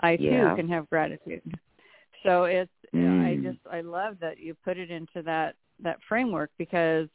I 0.00 0.16
too 0.16 0.52
can 0.56 0.68
have 0.68 0.88
gratitude. 0.88 1.42
So 2.22 2.44
it's 2.44 2.70
mm. 2.94 3.24
I 3.24 3.36
just 3.36 3.58
I 3.70 3.80
love 3.80 4.16
that 4.20 4.38
you 4.38 4.54
put 4.64 4.76
it 4.76 4.90
into 4.90 5.22
that 5.22 5.54
that 5.82 5.98
framework 6.08 6.50
because 6.58 7.08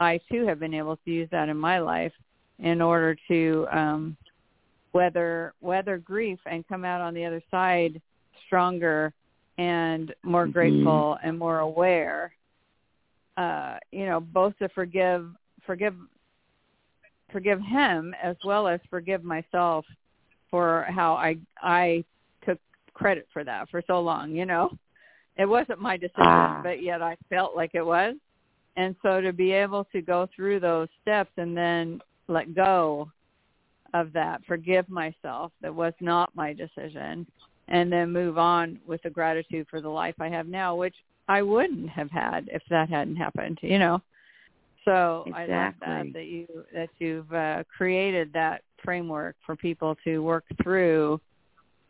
I 0.00 0.20
too 0.30 0.46
have 0.46 0.58
been 0.58 0.74
able 0.74 0.96
to 0.96 1.10
use 1.10 1.28
that 1.32 1.48
in 1.48 1.56
my 1.56 1.78
life 1.78 2.12
in 2.58 2.80
order 2.80 3.16
to 3.28 3.66
um 3.72 4.16
weather 4.92 5.54
weather 5.60 5.98
grief 5.98 6.38
and 6.46 6.66
come 6.68 6.84
out 6.84 7.00
on 7.00 7.14
the 7.14 7.24
other 7.24 7.42
side 7.50 8.00
stronger 8.46 9.12
and 9.58 10.14
more 10.22 10.44
mm-hmm. 10.44 10.52
grateful 10.52 11.18
and 11.22 11.38
more 11.38 11.60
aware. 11.60 12.32
Uh, 13.36 13.76
you 13.90 14.06
know, 14.06 14.20
both 14.20 14.56
to 14.58 14.68
forgive 14.70 15.30
forgive 15.66 15.94
forgive 17.34 17.60
him 17.60 18.14
as 18.22 18.36
well 18.44 18.68
as 18.68 18.78
forgive 18.88 19.24
myself 19.24 19.84
for 20.52 20.86
how 20.88 21.14
I 21.14 21.36
I 21.60 22.04
took 22.46 22.60
credit 22.94 23.26
for 23.32 23.42
that 23.42 23.68
for 23.70 23.82
so 23.88 24.00
long, 24.00 24.30
you 24.30 24.46
know. 24.46 24.70
It 25.36 25.46
wasn't 25.46 25.80
my 25.80 25.96
decision, 25.96 26.22
ah. 26.22 26.60
but 26.62 26.80
yet 26.80 27.02
I 27.02 27.16
felt 27.28 27.56
like 27.56 27.72
it 27.74 27.84
was. 27.84 28.14
And 28.76 28.94
so 29.02 29.20
to 29.20 29.32
be 29.32 29.50
able 29.50 29.82
to 29.86 30.00
go 30.00 30.28
through 30.34 30.60
those 30.60 30.86
steps 31.02 31.32
and 31.36 31.56
then 31.56 32.00
let 32.28 32.54
go 32.54 33.10
of 33.94 34.12
that, 34.12 34.42
forgive 34.46 34.88
myself 34.88 35.50
that 35.60 35.74
was 35.74 35.92
not 36.00 36.30
my 36.36 36.52
decision, 36.52 37.26
and 37.66 37.90
then 37.92 38.12
move 38.12 38.38
on 38.38 38.78
with 38.86 39.02
the 39.02 39.10
gratitude 39.10 39.66
for 39.68 39.80
the 39.80 39.88
life 39.88 40.14
I 40.20 40.28
have 40.28 40.46
now, 40.46 40.76
which 40.76 40.94
I 41.26 41.42
wouldn't 41.42 41.88
have 41.88 42.12
had 42.12 42.48
if 42.52 42.62
that 42.70 42.88
hadn't 42.90 43.16
happened, 43.16 43.58
you 43.60 43.80
know. 43.80 44.00
So 44.84 45.24
exactly. 45.26 45.54
I 45.54 45.64
love 45.64 45.74
that 45.80 46.12
that 46.12 46.26
you 46.26 46.46
that 46.72 46.90
you've 46.98 47.32
uh, 47.32 47.64
created 47.74 48.32
that 48.34 48.62
framework 48.84 49.36
for 49.44 49.56
people 49.56 49.96
to 50.04 50.18
work 50.22 50.44
through 50.62 51.20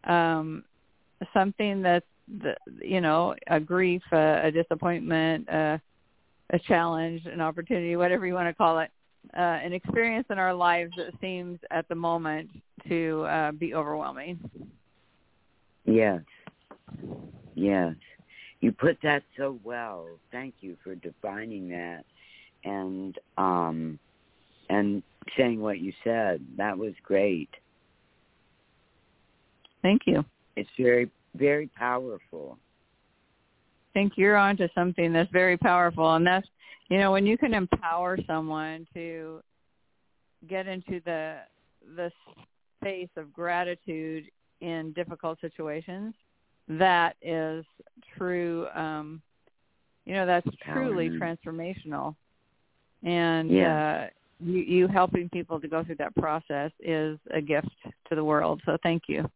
um, 0.04 0.64
something 1.32 1.82
that's 1.82 2.06
the, 2.40 2.54
you 2.80 3.00
know 3.00 3.34
a 3.48 3.60
grief, 3.60 4.02
a, 4.12 4.42
a 4.44 4.50
disappointment, 4.50 5.48
a, 5.48 5.80
a 6.50 6.58
challenge, 6.60 7.26
an 7.26 7.40
opportunity, 7.40 7.96
whatever 7.96 8.26
you 8.26 8.34
want 8.34 8.48
to 8.48 8.54
call 8.54 8.78
it, 8.78 8.90
uh, 9.36 9.40
an 9.40 9.72
experience 9.72 10.26
in 10.30 10.38
our 10.38 10.54
lives 10.54 10.92
that 10.96 11.12
seems 11.20 11.58
at 11.70 11.88
the 11.88 11.94
moment 11.94 12.48
to 12.88 13.24
uh, 13.28 13.52
be 13.52 13.74
overwhelming. 13.74 14.38
Yes, 15.84 16.20
yes, 17.54 17.94
you 18.60 18.72
put 18.72 18.98
that 19.02 19.22
so 19.36 19.58
well. 19.64 20.06
Thank 20.32 20.54
you 20.60 20.76
for 20.82 20.94
defining 20.94 21.68
that 21.70 22.04
and 22.64 23.18
um 23.38 23.98
and 24.70 25.02
saying 25.36 25.60
what 25.60 25.78
you 25.78 25.92
said. 26.02 26.44
That 26.56 26.76
was 26.76 26.92
great. 27.02 27.50
Thank 29.82 30.02
you. 30.06 30.24
It's 30.56 30.70
very 30.78 31.10
very 31.34 31.66
powerful. 31.68 32.58
I 33.90 33.92
think 33.92 34.14
you're 34.16 34.36
onto 34.36 34.68
something 34.74 35.12
that's 35.12 35.30
very 35.30 35.56
powerful, 35.56 36.14
and 36.14 36.26
that's 36.26 36.48
you 36.88 36.98
know 36.98 37.12
when 37.12 37.26
you 37.26 37.38
can 37.38 37.54
empower 37.54 38.18
someone 38.26 38.86
to 38.94 39.40
get 40.48 40.66
into 40.66 41.00
the 41.04 41.38
the 41.96 42.10
space 42.80 43.08
of 43.16 43.32
gratitude 43.32 44.24
in 44.60 44.92
difficult 44.92 45.40
situations, 45.40 46.14
that 46.68 47.16
is 47.22 47.64
true. 48.16 48.66
Um, 48.74 49.20
you 50.04 50.14
know, 50.14 50.26
that's 50.26 50.46
truly 50.72 51.10
transformational. 51.10 52.14
And 53.04 53.50
yeah. 53.50 54.06
uh, 54.06 54.08
you, 54.40 54.60
you 54.60 54.88
helping 54.88 55.28
people 55.28 55.60
to 55.60 55.68
go 55.68 55.84
through 55.84 55.96
that 55.96 56.14
process 56.16 56.72
is 56.80 57.18
a 57.32 57.40
gift 57.40 57.68
to 58.08 58.14
the 58.14 58.24
world. 58.24 58.60
So 58.64 58.76
thank 58.82 59.04
you. 59.06 59.30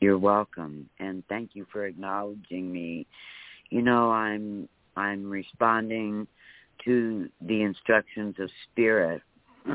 You're 0.00 0.18
welcome, 0.18 0.88
and 0.98 1.22
thank 1.28 1.50
you 1.54 1.66
for 1.72 1.86
acknowledging 1.86 2.70
me. 2.70 3.06
You 3.70 3.80
know, 3.80 4.10
I'm 4.10 4.68
I'm 4.96 5.30
responding 5.30 6.26
to 6.84 7.28
the 7.40 7.62
instructions 7.62 8.34
of 8.38 8.50
spirit 8.70 9.22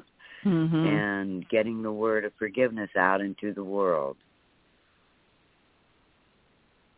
mm-hmm. 0.45 0.75
and 0.75 1.49
getting 1.49 1.81
the 1.81 1.91
word 1.91 2.25
of 2.25 2.33
forgiveness 2.37 2.89
out 2.97 3.21
into 3.21 3.53
the 3.53 3.63
world. 3.63 4.17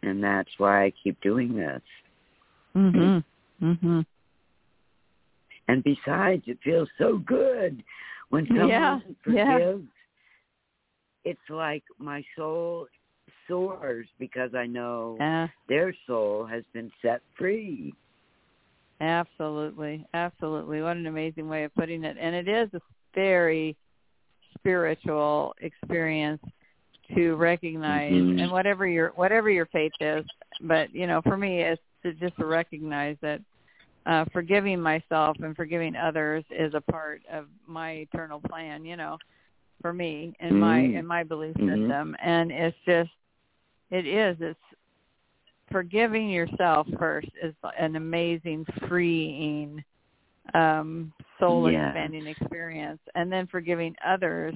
And 0.03 0.21
that's 0.21 0.49
why 0.57 0.85
I 0.85 0.93
keep 1.03 1.21
doing 1.21 1.55
this. 1.55 1.81
Mhm. 2.75 3.23
Mhm. 3.61 4.05
And 5.67 5.83
besides, 5.83 6.43
it 6.47 6.57
feels 6.63 6.89
so 6.97 7.17
good 7.17 7.83
when 8.29 8.47
someone 8.47 8.69
yeah. 8.69 8.99
forgives. 9.23 9.47
Yeah. 9.53 9.77
It's 11.23 11.49
like 11.49 11.83
my 11.99 12.23
soul 12.35 12.87
soars 13.47 14.07
because 14.17 14.55
I 14.55 14.65
know 14.65 15.17
their 15.67 15.93
soul 16.07 16.45
has 16.45 16.63
been 16.73 16.91
set 17.01 17.21
free. 17.37 17.93
absolutely. 18.99 20.05
Absolutely. 20.13 20.81
What 20.81 20.97
an 20.97 21.07
amazing 21.07 21.49
way 21.49 21.63
of 21.63 21.73
putting 21.73 22.03
it. 22.03 22.17
And 22.19 22.35
it 22.35 22.47
is 22.47 22.71
a 22.73 22.81
very 23.15 23.75
spiritual 24.57 25.55
experience 25.59 26.41
to 27.15 27.35
recognize 27.35 28.13
Mhm. 28.13 28.41
and 28.41 28.51
whatever 28.51 28.87
your 28.87 29.09
whatever 29.09 29.49
your 29.49 29.65
faith 29.67 29.91
is 29.99 30.25
but 30.61 30.93
you 30.93 31.07
know 31.07 31.21
for 31.21 31.35
me 31.35 31.61
it's 31.61 31.81
to 32.03 32.13
just 32.13 32.35
to 32.37 32.45
recognize 32.45 33.17
that 33.21 33.41
uh 34.05 34.25
forgiving 34.31 34.79
myself 34.81 35.37
and 35.41 35.55
forgiving 35.55 35.95
others 35.95 36.43
is 36.51 36.73
a 36.73 36.81
part 36.91 37.21
of 37.31 37.47
my 37.67 37.91
eternal 37.91 38.41
plan 38.49 38.85
you 38.85 38.95
know 38.97 39.17
for 39.81 39.93
me 39.93 40.33
in 40.39 40.55
my 40.57 40.81
Mhm. 40.81 40.95
in 40.95 41.05
my 41.05 41.23
belief 41.23 41.55
Mhm. 41.57 41.87
system 41.87 42.15
and 42.23 42.51
it's 42.51 42.77
just 42.85 43.09
it 43.91 44.05
is 44.07 44.37
it's 44.41 44.59
forgiving 45.71 46.29
yourself 46.29 46.87
first 46.99 47.29
is 47.41 47.53
an 47.79 47.95
amazing 47.95 48.65
freeing 48.87 49.83
um 50.53 51.11
soul 51.39 51.67
Yes. 51.67 51.83
expanding 51.83 52.27
experience 52.27 52.99
and 53.15 53.31
then 53.31 53.47
forgiving 53.47 53.95
others 54.05 54.55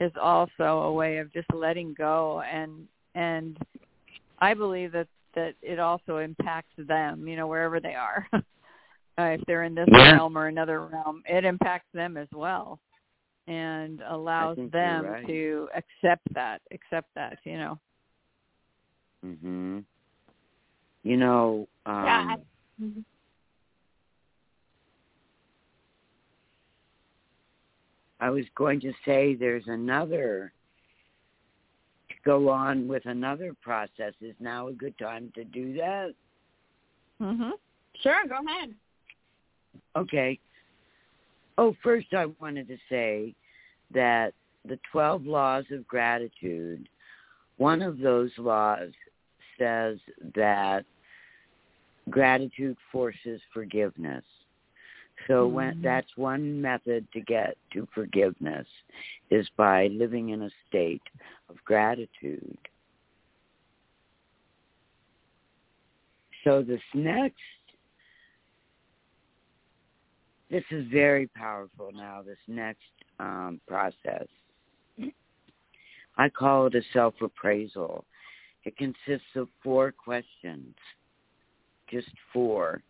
is 0.00 0.12
also 0.20 0.64
a 0.82 0.92
way 0.92 1.18
of 1.18 1.32
just 1.32 1.48
letting 1.52 1.94
go 1.94 2.40
and 2.42 2.86
and 3.14 3.58
I 4.38 4.54
believe 4.54 4.92
that 4.92 5.08
that 5.34 5.54
it 5.62 5.78
also 5.78 6.18
impacts 6.18 6.72
them, 6.78 7.26
you 7.26 7.36
know, 7.36 7.46
wherever 7.46 7.80
they 7.80 7.94
are. 7.94 8.28
uh, 9.18 9.22
if 9.24 9.40
they're 9.46 9.64
in 9.64 9.74
this 9.74 9.88
Yeah. 9.90 10.14
realm 10.14 10.36
or 10.36 10.48
another 10.48 10.86
realm, 10.86 11.22
it 11.26 11.44
impacts 11.44 11.90
them 11.92 12.16
as 12.16 12.28
well 12.32 12.80
and 13.46 14.00
allows 14.08 14.56
them 14.72 15.04
right. 15.04 15.26
to 15.26 15.68
accept 15.74 16.22
that, 16.32 16.62
accept 16.70 17.12
that, 17.14 17.38
you 17.44 17.56
know. 17.58 17.78
Mhm. 19.24 19.84
You 21.02 21.16
know, 21.16 21.68
um 21.86 22.04
Yeah, 22.04 22.36
Mhm. 22.80 23.04
I 28.20 28.30
was 28.30 28.48
going 28.54 28.80
to 28.80 28.92
say 29.04 29.34
there's 29.34 29.68
another 29.68 30.52
to 32.08 32.14
go 32.24 32.48
on 32.48 32.88
with 32.88 33.04
another 33.06 33.54
process. 33.54 34.14
Is 34.20 34.36
now 34.40 34.68
a 34.68 34.72
good 34.72 34.96
time 34.98 35.30
to 35.34 35.44
do 35.44 35.74
that? 35.74 36.14
Mhm. 37.20 37.58
Sure, 37.96 38.26
go 38.26 38.38
ahead. 38.46 38.74
Okay. 39.96 40.38
Oh, 41.56 41.74
first 41.82 42.08
I 42.12 42.26
wanted 42.40 42.68
to 42.68 42.76
say 42.88 43.34
that 43.92 44.32
the 44.64 44.78
12 44.90 45.26
laws 45.26 45.64
of 45.70 45.86
gratitude, 45.86 46.88
one 47.58 47.82
of 47.82 47.98
those 47.98 48.30
laws 48.38 48.90
says 49.58 49.98
that 50.34 50.84
gratitude 52.10 52.76
forces 52.90 53.40
forgiveness. 53.52 54.24
So 55.28 55.46
when 55.46 55.76
Mhm. 55.76 55.82
that's 55.82 56.16
one 56.16 56.60
method 56.60 57.10
to 57.12 57.20
get 57.20 57.56
to 57.70 57.86
forgiveness 57.86 58.66
is 59.30 59.48
by 59.50 59.86
living 59.88 60.30
in 60.30 60.42
a 60.42 60.50
state 60.68 61.02
of 61.48 61.64
gratitude. 61.64 62.58
So 66.42 66.62
this 66.62 66.82
next 66.92 67.40
this 70.54 70.62
is 70.70 70.86
very 70.86 71.26
powerful 71.26 71.90
now, 71.92 72.22
this 72.24 72.38
next 72.46 72.78
um, 73.18 73.60
process. 73.66 74.28
I 76.16 76.28
call 76.28 76.66
it 76.66 76.76
a 76.76 76.82
self-appraisal. 76.92 78.04
It 78.62 78.76
consists 78.76 79.26
of 79.34 79.48
four 79.64 79.90
questions, 79.90 80.76
just 81.90 82.06
four. 82.32 82.84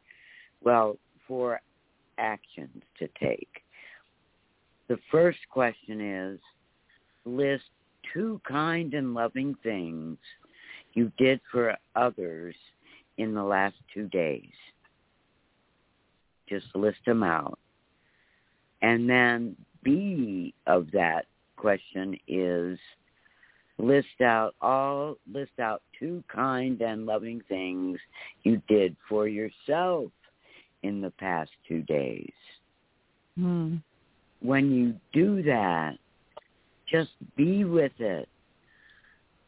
Well, 0.63 0.99
four 1.27 1.59
actions 2.19 2.83
to 2.99 3.09
take. 3.19 3.63
The 4.89 4.99
first 5.11 5.39
question 5.51 6.03
is 6.03 6.41
list 7.25 7.65
two 8.13 8.43
kind 8.47 8.93
and 8.93 9.15
loving 9.15 9.57
things 9.63 10.19
you 10.93 11.11
did 11.17 11.41
for 11.51 11.75
others 11.97 12.55
in 13.17 13.33
the 13.33 13.43
last 13.43 13.77
two 13.95 14.07
days. 14.09 14.53
Just 16.55 16.75
list 16.77 16.99
them 17.05 17.23
out. 17.25 17.59
And 18.81 19.09
then 19.09 19.57
B 19.83 20.55
of 20.67 20.91
that 20.93 21.27
question 21.57 22.17
is 22.29 22.79
list 23.79 24.21
out 24.23 24.55
all 24.61 25.17
list 25.33 25.59
out 25.61 25.83
two 25.99 26.23
kind 26.33 26.81
and 26.81 27.07
loving 27.07 27.43
things 27.49 27.99
you 28.45 28.63
did 28.69 28.95
for 29.09 29.27
yourself 29.27 30.11
in 30.85 31.01
the 31.01 31.11
past 31.19 31.51
two 31.67 31.83
days. 31.83 32.33
Mm. 33.39 33.83
When 34.41 34.71
you 34.71 34.95
do 35.13 35.43
that, 35.43 35.97
just 36.89 37.11
be 37.37 37.65
with 37.65 37.99
it. 37.99 38.29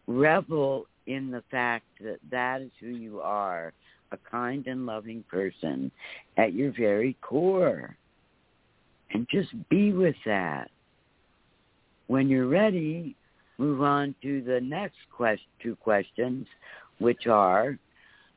Revel 0.09 0.87
in 1.07 1.31
the 1.31 1.43
fact 1.51 1.85
that 2.01 2.19
that 2.31 2.63
is 2.63 2.71
who 2.81 2.89
you 2.89 3.21
are, 3.21 3.73
a 4.17 4.31
kind 4.31 4.67
and 4.67 4.87
loving 4.87 5.25
person 5.31 5.91
at 6.37 6.55
your 6.55 6.73
very 6.73 7.17
core. 7.21 7.97
And 9.13 9.27
just 9.31 9.51
be 9.69 9.93
with 9.93 10.17
that. 10.25 10.71
When 12.09 12.29
you're 12.29 12.49
ready, 12.49 13.17
move 13.59 13.83
on 13.83 14.15
to 14.23 14.43
the 14.43 14.61
next 14.61 14.99
quest- 15.11 15.43
two 15.63 15.77
questions, 15.77 16.47
which 16.99 17.27
are 17.27 17.79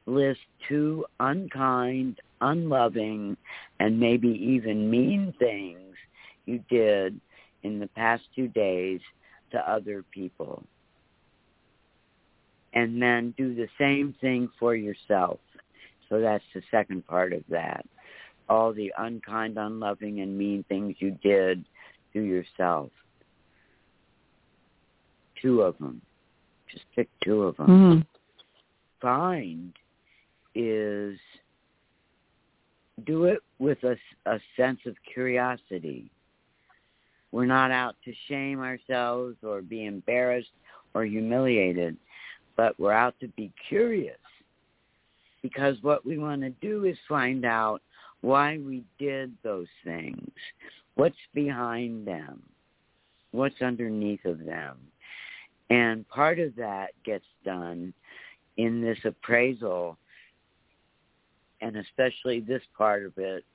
list 0.06 0.40
two 0.68 1.06
unkind, 1.20 2.20
unloving, 2.42 3.38
and 3.80 4.00
maybe 4.00 4.30
even 4.30 4.90
mean 4.90 5.34
things 5.40 5.96
you 6.46 6.64
did 6.70 7.20
in 7.64 7.80
the 7.80 7.88
past 7.88 8.24
two 8.36 8.48
days 8.48 9.02
to 9.52 9.70
other 9.70 10.04
people. 10.12 10.64
And 12.74 13.02
then 13.02 13.34
do 13.38 13.56
the 13.56 13.68
same 13.78 14.14
thing 14.22 14.50
for 14.60 14.76
yourself. 14.76 15.40
So 16.10 16.20
that's 16.20 16.44
the 16.54 16.62
second 16.72 17.06
part 17.08 17.34
of 17.34 17.44
that. 17.50 17.86
All 18.50 18.74
the 18.74 18.92
unkind, 18.98 19.58
unloving, 19.58 20.22
and 20.22 20.38
mean 20.38 20.64
things 20.68 20.96
you 21.00 21.12
did 21.22 21.64
to 22.14 22.22
yourself. 22.22 22.90
Two 25.42 25.62
of 25.62 25.78
them. 25.78 26.02
Just 26.72 26.86
pick 26.96 27.08
two 27.24 27.44
of 27.44 27.58
them 27.58 27.68
Mhm. 27.68 28.06
find 29.00 29.74
is 30.56 31.18
do 33.06 33.26
it 33.26 33.40
with 33.60 33.82
a, 33.84 33.98
a 34.26 34.40
sense 34.58 34.80
of 34.86 34.96
curiosity. 35.04 36.10
We're 37.32 37.46
not 37.46 37.72
out 37.72 37.96
to 38.06 38.14
shame 38.28 38.60
ourselves 38.60 39.38
or 39.44 39.62
be 39.62 39.86
embarrassed 39.86 40.52
or 40.94 41.06
humiliated, 41.06 41.96
but 42.58 42.78
we're 42.80 42.92
out 42.92 43.18
to 43.22 43.28
be 43.30 43.52
curious. 43.70 44.18
Because 45.42 45.76
what 45.82 46.06
we 46.06 46.18
want 46.18 46.42
to 46.42 46.50
do 46.50 46.86
is 46.86 46.98
find 47.08 47.46
out 47.46 47.82
why 48.22 48.58
we 48.58 48.84
did 48.98 49.34
those 49.44 49.68
things. 49.84 50.32
What's 50.96 51.16
behind 51.34 52.06
them? 52.06 52.42
What's 53.32 53.62
underneath 53.62 54.26
of 54.26 54.44
them? 54.44 54.78
And 55.70 56.08
part 56.10 56.40
of 56.40 56.56
that 56.56 56.90
gets 57.06 57.26
done 57.46 57.94
in 58.58 58.82
this 58.82 58.98
appraisal, 59.06 59.98
and 61.62 61.78
especially 61.78 62.42
this 62.42 62.64
part 62.78 63.06
of 63.06 63.14
it, 63.18 63.46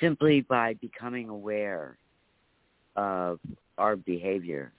simply 0.00 0.42
by 0.42 0.74
becoming 0.74 1.28
aware 1.28 1.96
of 2.96 3.38
our 3.78 3.96
behavior 3.96 4.72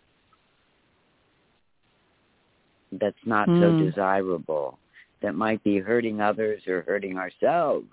that's 2.99 3.15
not 3.25 3.47
mm. 3.47 3.61
so 3.61 3.71
hmm. 3.71 3.85
desirable, 3.85 4.79
that 5.21 5.35
might 5.35 5.63
be 5.63 5.79
hurting 5.79 6.21
others 6.21 6.61
or 6.67 6.81
hurting 6.83 7.17
ourselves. 7.17 7.89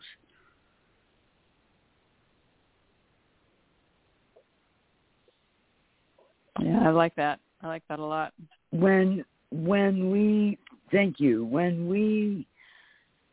Yeah, 6.61 6.81
I 6.87 6.91
like 6.91 7.15
that. 7.17 7.41
I 7.63 7.69
like 7.69 7.83
that 7.89 7.99
a 7.99 8.05
lot. 8.05 8.33
When 8.71 9.25
when 9.51 10.11
we 10.11 10.59
thank 10.91 11.21
you, 11.21 11.45
when 11.45 11.89
we 11.89 12.47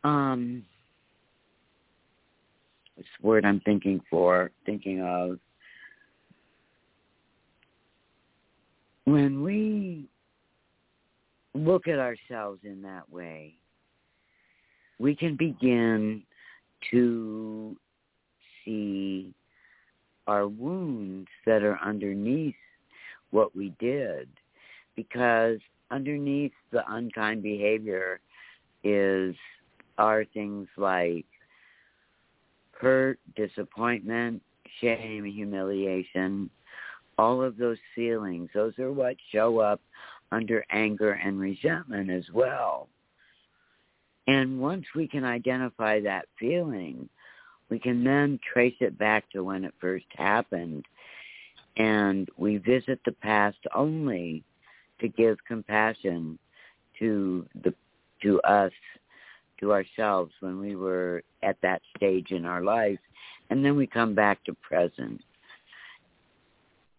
um 0.04 0.64
what's 2.96 3.10
the 3.20 3.28
word 3.28 3.46
I'm 3.46 3.60
thinking 3.62 4.02
for 4.10 4.52
thinking 4.66 5.02
of 5.02 5.40
when 9.06 9.42
we 9.42 10.08
look 11.54 11.88
at 11.88 12.00
ourselves 12.00 12.62
in 12.64 12.82
that 12.84 13.10
way, 13.10 13.56
we 15.00 15.16
can 15.16 15.36
begin 15.36 16.22
to 16.92 17.76
see 18.64 19.34
our 20.28 20.48
wounds 20.48 21.28
that 21.46 21.64
are 21.64 21.80
underneath 21.84 22.56
what 23.32 23.56
we 23.56 23.74
did 23.80 24.28
because 24.96 25.60
underneath 25.92 26.52
the 26.72 26.84
unkind 26.94 27.42
behavior 27.42 28.20
is 28.84 29.36
are 29.98 30.24
things 30.34 30.68
like 30.78 31.26
hurt, 32.72 33.20
disappointment, 33.36 34.42
shame, 34.80 35.26
humiliation, 35.26 36.50
all 37.18 37.44
of 37.44 37.58
those 37.58 37.78
feelings. 37.96 38.50
Those 38.54 38.78
are 38.80 38.92
what 38.92 39.18
show 39.32 39.60
up 39.60 39.82
under 40.32 40.64
anger 40.70 41.12
and 41.12 41.40
resentment 41.40 42.10
as 42.10 42.24
well. 42.34 42.88
And 44.30 44.60
once 44.60 44.86
we 44.96 45.08
can 45.08 45.24
identify 45.24 46.02
that 46.02 46.28
feeling, 46.40 47.10
we 47.70 47.80
can 47.80 48.04
then 48.04 48.40
trace 48.54 48.76
it 48.80 48.96
back 48.96 49.28
to 49.32 49.44
when 49.44 49.66
it 49.66 49.74
first 49.82 50.06
happened. 50.16 50.86
And 51.78 52.30
we 52.38 52.58
visit 52.58 53.00
the 53.06 53.12
past 53.12 53.58
only 53.74 54.44
to 55.02 55.08
give 55.08 55.38
compassion 55.48 56.38
to 57.00 57.44
the 57.64 57.74
to 58.22 58.40
us 58.42 58.72
to 59.62 59.74
ourselves 59.74 60.32
when 60.42 60.60
we 60.60 60.76
were 60.76 61.24
at 61.42 61.58
that 61.64 61.82
stage 61.98 62.30
in 62.30 62.46
our 62.46 62.62
life. 62.62 63.00
And 63.50 63.66
then 63.66 63.76
we 63.76 63.88
come 63.88 64.14
back 64.14 64.44
to 64.44 64.54
present. 64.54 65.22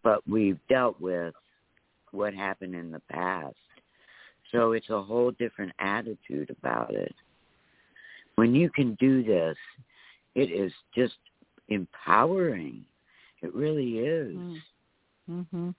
But 0.02 0.26
we've 0.28 0.58
dealt 0.68 1.00
with 1.00 1.34
what 2.10 2.34
happened 2.34 2.74
in 2.74 2.90
the 2.90 3.02
past 3.08 3.54
so 4.52 4.72
it's 4.72 4.90
a 4.90 5.02
whole 5.02 5.30
different 5.32 5.72
attitude 5.78 6.50
about 6.50 6.92
it 6.94 7.14
when 8.36 8.54
you 8.54 8.70
can 8.70 8.94
do 8.94 9.22
this 9.22 9.56
it 10.34 10.50
is 10.50 10.72
just 10.94 11.16
empowering 11.68 12.84
it 13.42 13.54
really 13.54 13.98
is. 13.98 14.36
Mhm. 15.28 15.74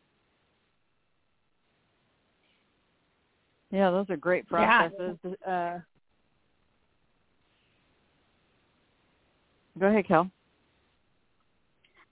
Yeah, 3.70 3.92
those 3.92 4.10
are 4.10 4.18
great 4.18 4.48
processes. 4.48 5.18
Yeah. 5.24 5.32
Uh, 5.48 5.80
go 9.80 9.88
ahead, 9.88 10.06
Kel. 10.06 10.32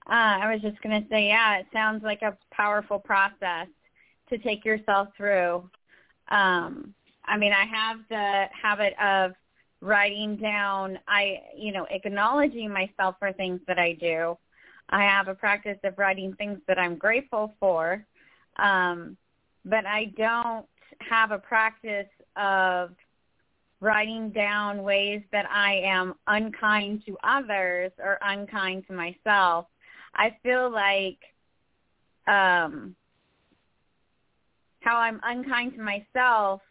Uh, 0.07 0.13
I 0.41 0.51
was 0.51 0.61
just 0.61 0.81
going 0.81 1.03
to 1.03 1.09
say, 1.09 1.27
yeah, 1.27 1.57
it 1.57 1.67
sounds 1.71 2.03
like 2.03 2.21
a 2.21 2.37
powerful 2.51 2.99
process 2.99 3.67
to 4.29 4.37
take 4.37 4.65
yourself 4.65 5.09
through. 5.15 5.69
Um, 6.29 6.93
I 7.25 7.37
mean, 7.37 7.53
I 7.53 7.65
have 7.65 7.97
the 8.09 8.45
habit 8.61 8.93
of 9.01 9.33
writing 9.81 10.35
down, 10.37 10.99
I, 11.07 11.41
you 11.55 11.71
know, 11.71 11.85
acknowledging 11.89 12.71
myself 12.71 13.15
for 13.19 13.31
things 13.33 13.61
that 13.67 13.79
I 13.79 13.93
do 13.93 14.37
I 14.89 15.03
have 15.03 15.27
a 15.27 15.35
practice 15.35 15.77
of 15.83 15.97
writing 15.97 16.33
things 16.33 16.59
that 16.67 16.79
I'm 16.79 16.95
grateful 16.95 17.53
for, 17.59 18.03
um, 18.57 19.17
but 19.63 19.85
I 19.85 20.05
don't 20.17 20.65
have 20.99 21.31
a 21.31 21.37
practice 21.37 22.07
of 22.35 22.91
writing 23.81 24.31
down 24.31 24.83
ways 24.83 25.21
that 25.31 25.45
I 25.49 25.81
am 25.85 26.15
unkind 26.27 27.03
to 27.05 27.17
others 27.23 27.91
or 27.99 28.17
unkind 28.21 28.85
to 28.87 28.93
myself. 28.93 29.67
I 30.15 30.35
feel 30.41 30.71
like 30.71 31.19
um, 32.27 32.95
how 34.81 34.97
I'm 34.97 35.19
unkind 35.23 35.73
to 35.75 35.81
myself 35.81 36.61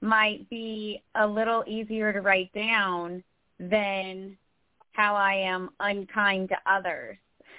might 0.00 0.48
be 0.48 1.02
a 1.14 1.26
little 1.26 1.62
easier 1.66 2.12
to 2.12 2.20
write 2.20 2.52
down 2.54 3.22
than 3.58 4.36
how 4.92 5.14
I 5.14 5.34
am 5.34 5.70
unkind 5.80 6.48
to 6.48 6.56
others. 6.66 7.16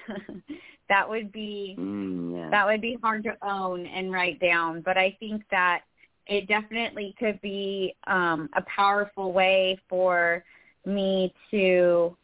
that 0.89 1.07
would 1.07 1.31
be 1.31 1.75
mm, 1.79 2.35
yeah. 2.35 2.49
that 2.49 2.65
would 2.65 2.81
be 2.81 2.97
hard 3.01 3.23
to 3.23 3.37
own 3.41 3.85
and 3.85 4.11
write 4.11 4.39
down, 4.39 4.81
but 4.81 4.97
I 4.97 5.15
think 5.19 5.43
that 5.51 5.81
it 6.27 6.47
definitely 6.47 7.15
could 7.19 7.39
be 7.41 7.95
um, 8.07 8.49
a 8.55 8.61
powerful 8.63 9.31
way 9.31 9.79
for 9.87 10.43
me 10.85 11.33
to 11.51 12.15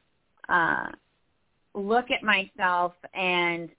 uh, 0.50 0.88
look 1.74 2.12
at 2.12 2.24
myself 2.24 2.94
and 3.14 3.70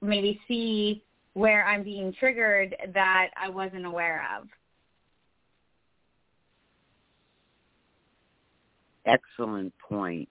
maybe 0.00 0.40
see 0.46 1.02
where 1.38 1.64
I'm 1.64 1.84
being 1.84 2.12
triggered 2.18 2.74
that 2.94 3.28
I 3.40 3.48
wasn't 3.48 3.86
aware 3.86 4.26
of. 4.36 4.48
Excellent 9.06 9.72
point. 9.78 10.28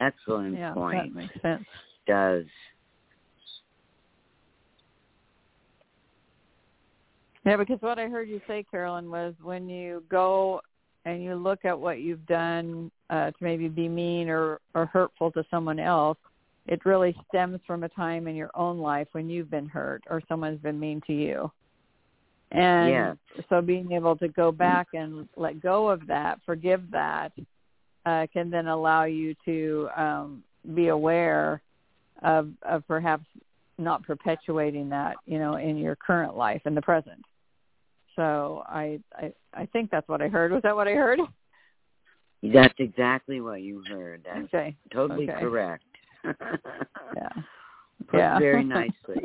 Excellent 0.00 0.56
yeah, 0.56 0.72
point. 0.72 1.14
That 1.14 1.20
makes 1.20 1.42
sense. 1.42 1.66
Does. 2.06 2.46
Yeah, 7.44 7.58
because 7.58 7.80
what 7.80 7.98
I 7.98 8.08
heard 8.08 8.28
you 8.28 8.40
say, 8.48 8.64
Carolyn, 8.70 9.10
was 9.10 9.34
when 9.42 9.68
you 9.68 10.02
go 10.10 10.62
and 11.04 11.22
you 11.22 11.34
look 11.34 11.66
at 11.66 11.78
what 11.78 12.00
you've 12.00 12.24
done 12.26 12.90
uh, 13.10 13.26
to 13.26 13.36
maybe 13.40 13.68
be 13.68 13.86
mean 13.86 14.30
or, 14.30 14.60
or 14.74 14.86
hurtful 14.86 15.30
to 15.32 15.44
someone 15.50 15.78
else, 15.78 16.18
it 16.70 16.86
really 16.86 17.14
stems 17.28 17.60
from 17.66 17.82
a 17.82 17.88
time 17.90 18.26
in 18.26 18.34
your 18.34 18.50
own 18.54 18.78
life 18.78 19.08
when 19.12 19.28
you've 19.28 19.50
been 19.50 19.68
hurt 19.68 20.02
or 20.08 20.22
someone's 20.28 20.62
been 20.62 20.80
mean 20.80 21.02
to 21.06 21.12
you. 21.12 21.50
And 22.52 22.90
yeah. 22.90 23.14
so 23.48 23.60
being 23.60 23.92
able 23.92 24.16
to 24.16 24.28
go 24.28 24.50
back 24.50 24.86
and 24.94 25.28
let 25.36 25.60
go 25.60 25.88
of 25.88 26.06
that, 26.06 26.38
forgive 26.46 26.82
that, 26.90 27.32
uh, 28.06 28.26
can 28.32 28.50
then 28.50 28.68
allow 28.68 29.04
you 29.04 29.34
to 29.44 29.88
um, 29.96 30.42
be 30.74 30.88
aware 30.88 31.60
of, 32.22 32.50
of 32.62 32.86
perhaps 32.88 33.24
not 33.76 34.02
perpetuating 34.04 34.88
that, 34.88 35.16
you 35.26 35.38
know, 35.38 35.56
in 35.56 35.76
your 35.76 35.96
current 35.96 36.36
life 36.36 36.62
in 36.64 36.74
the 36.74 36.82
present. 36.82 37.22
So 38.16 38.64
I, 38.66 39.00
I 39.14 39.32
I 39.54 39.66
think 39.66 39.90
that's 39.90 40.06
what 40.08 40.20
I 40.20 40.28
heard. 40.28 40.52
Was 40.52 40.62
that 40.62 40.76
what 40.76 40.88
I 40.88 40.92
heard? 40.92 41.20
That's 42.42 42.74
exactly 42.78 43.40
what 43.40 43.62
you 43.62 43.82
heard. 43.88 44.22
That's 44.24 44.44
okay. 44.46 44.76
Totally 44.92 45.30
okay. 45.30 45.40
correct. 45.40 45.84
Yeah. 46.24 47.28
Put 48.08 48.18
yeah. 48.18 48.38
very 48.38 48.64
nicely. 48.64 49.22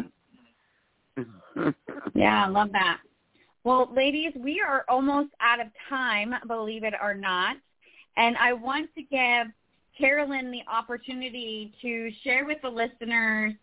yeah, 2.14 2.46
I 2.46 2.50
love 2.50 2.72
that. 2.74 3.00
Well, 3.64 3.90
ladies, 3.96 4.32
we 4.36 4.62
are 4.66 4.86
almost 4.90 5.30
out 5.40 5.60
of 5.60 5.68
time, 5.90 6.34
believe 6.48 6.84
it 6.84 6.94
or 7.02 7.14
not. 7.16 7.56
And 8.18 8.38
I 8.38 8.54
want 8.54 8.90
to 8.96 9.02
give 9.02 9.48
Carolyn 9.98 10.52
the 10.52 10.62
opportunity 10.72 11.74
to 11.82 12.12
share 12.24 12.46
with 12.46 12.58
the 12.62 12.70
listeners 12.70 13.54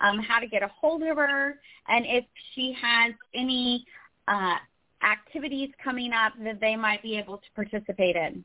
um, 0.00 0.18
how 0.18 0.40
to 0.40 0.46
get 0.46 0.62
a 0.62 0.68
hold 0.68 1.02
of 1.02 1.16
her 1.16 1.60
and 1.88 2.04
if 2.06 2.24
she 2.54 2.74
has 2.80 3.14
any 3.34 3.84
uh, 4.26 4.56
activities 5.02 5.70
coming 5.82 6.12
up 6.12 6.32
that 6.42 6.60
they 6.60 6.76
might 6.76 7.02
be 7.02 7.16
able 7.16 7.38
to 7.38 7.46
participate 7.54 8.16
in. 8.16 8.44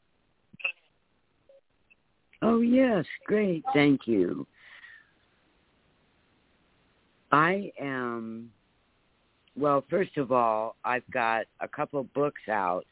Oh, 2.42 2.62
yes. 2.62 3.06
Great. 3.26 3.64
Thank 3.74 4.08
you. 4.08 4.48
I 7.32 7.72
am, 7.80 8.52
well, 9.58 9.84
first 9.90 10.18
of 10.18 10.32
all, 10.32 10.76
I've 10.86 11.10
got 11.12 11.46
a 11.60 11.68
couple 11.68 12.04
books 12.16 12.48
out 12.50 12.86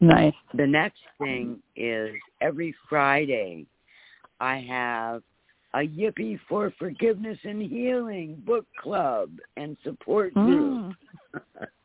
Nice. 0.00 0.34
The 0.54 0.66
next 0.66 1.00
thing 1.18 1.62
is 1.74 2.10
every 2.40 2.74
Friday 2.88 3.66
I 4.40 4.58
have 4.68 5.22
a 5.74 5.78
Yippee 5.78 6.38
for 6.48 6.72
Forgiveness 6.78 7.38
and 7.44 7.62
Healing 7.62 8.42
book 8.46 8.66
club 8.80 9.30
and 9.56 9.76
support 9.84 10.34
group. 10.34 10.94
Mm. 11.34 11.66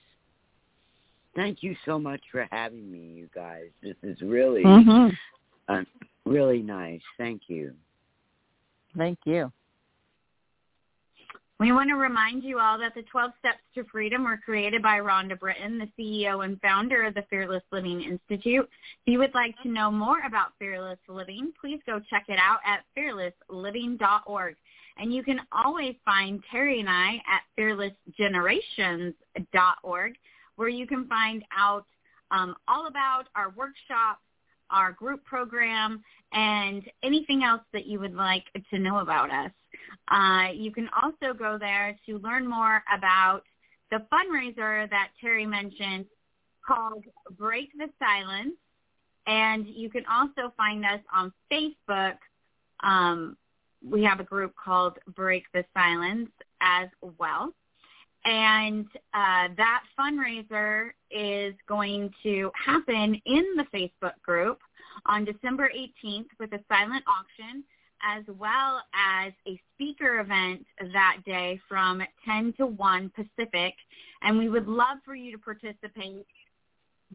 Thank 1.34 1.62
you 1.62 1.76
so 1.84 1.98
much 1.98 2.20
for 2.32 2.46
having 2.50 2.90
me, 2.90 3.12
you 3.16 3.28
guys. 3.34 3.68
This 3.82 3.96
is 4.02 4.20
really, 4.20 4.64
mm-hmm. 4.64 5.14
uh, 5.68 5.82
really 6.24 6.62
nice. 6.62 7.00
Thank 7.16 7.42
you. 7.46 7.74
Thank 8.96 9.18
you. 9.24 9.52
We 11.60 11.72
want 11.72 11.88
to 11.88 11.96
remind 11.96 12.44
you 12.44 12.60
all 12.60 12.78
that 12.78 12.94
the 12.94 13.02
12 13.02 13.32
Steps 13.40 13.58
to 13.74 13.82
Freedom 13.90 14.22
were 14.22 14.36
created 14.36 14.80
by 14.80 15.00
Rhonda 15.00 15.36
Britten, 15.36 15.76
the 15.76 15.88
CEO 15.98 16.44
and 16.44 16.60
founder 16.60 17.02
of 17.02 17.14
the 17.14 17.24
Fearless 17.28 17.64
Living 17.72 18.00
Institute. 18.00 18.70
If 19.04 19.12
you 19.12 19.18
would 19.18 19.34
like 19.34 19.60
to 19.64 19.68
know 19.68 19.90
more 19.90 20.24
about 20.24 20.52
Fearless 20.60 21.00
Living, 21.08 21.52
please 21.60 21.80
go 21.84 21.98
check 22.08 22.26
it 22.28 22.38
out 22.38 22.60
at 22.64 22.84
fearlessliving.org. 22.96 24.54
And 24.98 25.12
you 25.12 25.24
can 25.24 25.40
always 25.50 25.96
find 26.04 26.44
Terry 26.48 26.78
and 26.78 26.88
I 26.88 27.20
at 27.26 27.42
fearlessgenerations.org, 27.58 30.12
where 30.54 30.68
you 30.68 30.86
can 30.86 31.08
find 31.08 31.44
out 31.56 31.86
um, 32.30 32.54
all 32.68 32.86
about 32.86 33.24
our 33.34 33.50
workshops, 33.50 34.22
our 34.70 34.92
group 34.92 35.24
program, 35.24 36.04
and 36.32 36.88
anything 37.02 37.42
else 37.42 37.62
that 37.72 37.86
you 37.86 37.98
would 37.98 38.14
like 38.14 38.44
to 38.70 38.78
know 38.78 38.98
about 38.98 39.32
us. 39.32 39.50
Uh, 40.10 40.48
you 40.54 40.70
can 40.72 40.88
also 41.02 41.34
go 41.34 41.58
there 41.58 41.96
to 42.06 42.18
learn 42.18 42.48
more 42.48 42.82
about 42.94 43.42
the 43.90 44.04
fundraiser 44.12 44.88
that 44.90 45.08
Terry 45.20 45.46
mentioned 45.46 46.06
called 46.66 47.04
Break 47.36 47.70
the 47.76 47.88
Silence. 47.98 48.54
And 49.26 49.66
you 49.66 49.90
can 49.90 50.04
also 50.10 50.52
find 50.56 50.84
us 50.84 51.00
on 51.14 51.32
Facebook. 51.52 52.16
Um, 52.82 53.36
we 53.82 54.02
have 54.04 54.20
a 54.20 54.24
group 54.24 54.54
called 54.62 54.98
Break 55.14 55.44
the 55.52 55.64
Silence 55.74 56.30
as 56.60 56.88
well. 57.18 57.52
And 58.24 58.86
uh, 59.14 59.48
that 59.56 59.82
fundraiser 59.98 60.90
is 61.10 61.54
going 61.68 62.10
to 62.22 62.50
happen 62.54 63.20
in 63.24 63.44
the 63.56 63.64
Facebook 63.74 64.20
group 64.22 64.58
on 65.06 65.24
December 65.24 65.70
18th 65.74 66.26
with 66.40 66.52
a 66.52 66.60
silent 66.68 67.04
auction 67.06 67.64
as 68.02 68.24
well 68.38 68.82
as 68.94 69.32
a 69.46 69.60
speaker 69.74 70.20
event 70.20 70.64
that 70.92 71.18
day 71.24 71.60
from 71.68 72.02
10 72.24 72.54
to 72.58 72.66
1 72.66 73.12
Pacific. 73.14 73.74
And 74.22 74.38
we 74.38 74.48
would 74.48 74.66
love 74.66 74.98
for 75.04 75.14
you 75.14 75.32
to 75.32 75.38
participate. 75.38 76.26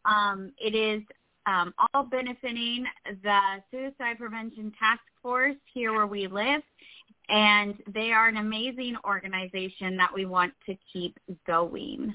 Um, 0.06 0.52
it 0.58 0.76
is 0.76 1.04
um, 1.46 1.74
all 1.94 2.04
benefiting 2.04 2.86
the 3.24 3.40
Suicide 3.72 4.18
Prevention 4.18 4.72
Task 4.80 5.02
Force 5.22 5.56
here 5.74 5.94
where 5.94 6.08
we 6.08 6.28
live. 6.28 6.62
And 7.30 7.76
they 7.94 8.12
are 8.12 8.28
an 8.28 8.38
amazing 8.38 8.96
organization 9.06 9.96
that 9.98 10.14
we 10.14 10.26
want 10.26 10.54
to 10.66 10.76
keep 10.92 11.18
going. 11.48 12.14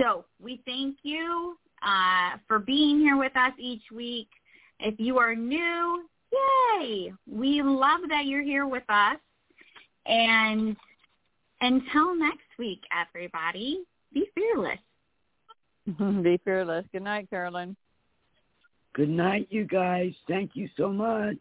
So 0.00 0.24
we 0.40 0.62
thank 0.64 0.96
you 1.02 1.56
uh, 1.82 2.38
for 2.48 2.58
being 2.58 3.00
here 3.00 3.16
with 3.16 3.36
us 3.36 3.52
each 3.58 3.82
week. 3.94 4.28
If 4.80 4.98
you 4.98 5.18
are 5.18 5.34
new, 5.34 6.08
yay! 6.32 7.12
We 7.30 7.62
love 7.62 8.00
that 8.08 8.26
you're 8.26 8.42
here 8.42 8.66
with 8.66 8.84
us. 8.88 9.18
And 10.06 10.76
until 11.60 12.14
next 12.16 12.46
week, 12.58 12.80
everybody, 12.92 13.84
be 14.12 14.26
fearless. 14.34 14.78
be 16.22 16.40
fearless. 16.44 16.84
Good 16.92 17.02
night, 17.02 17.30
Carolyn. 17.30 17.76
Good 18.94 19.08
night, 19.08 19.46
you 19.50 19.64
guys. 19.64 20.12
Thank 20.28 20.50
you 20.54 20.68
so 20.76 20.92
much. 20.92 21.38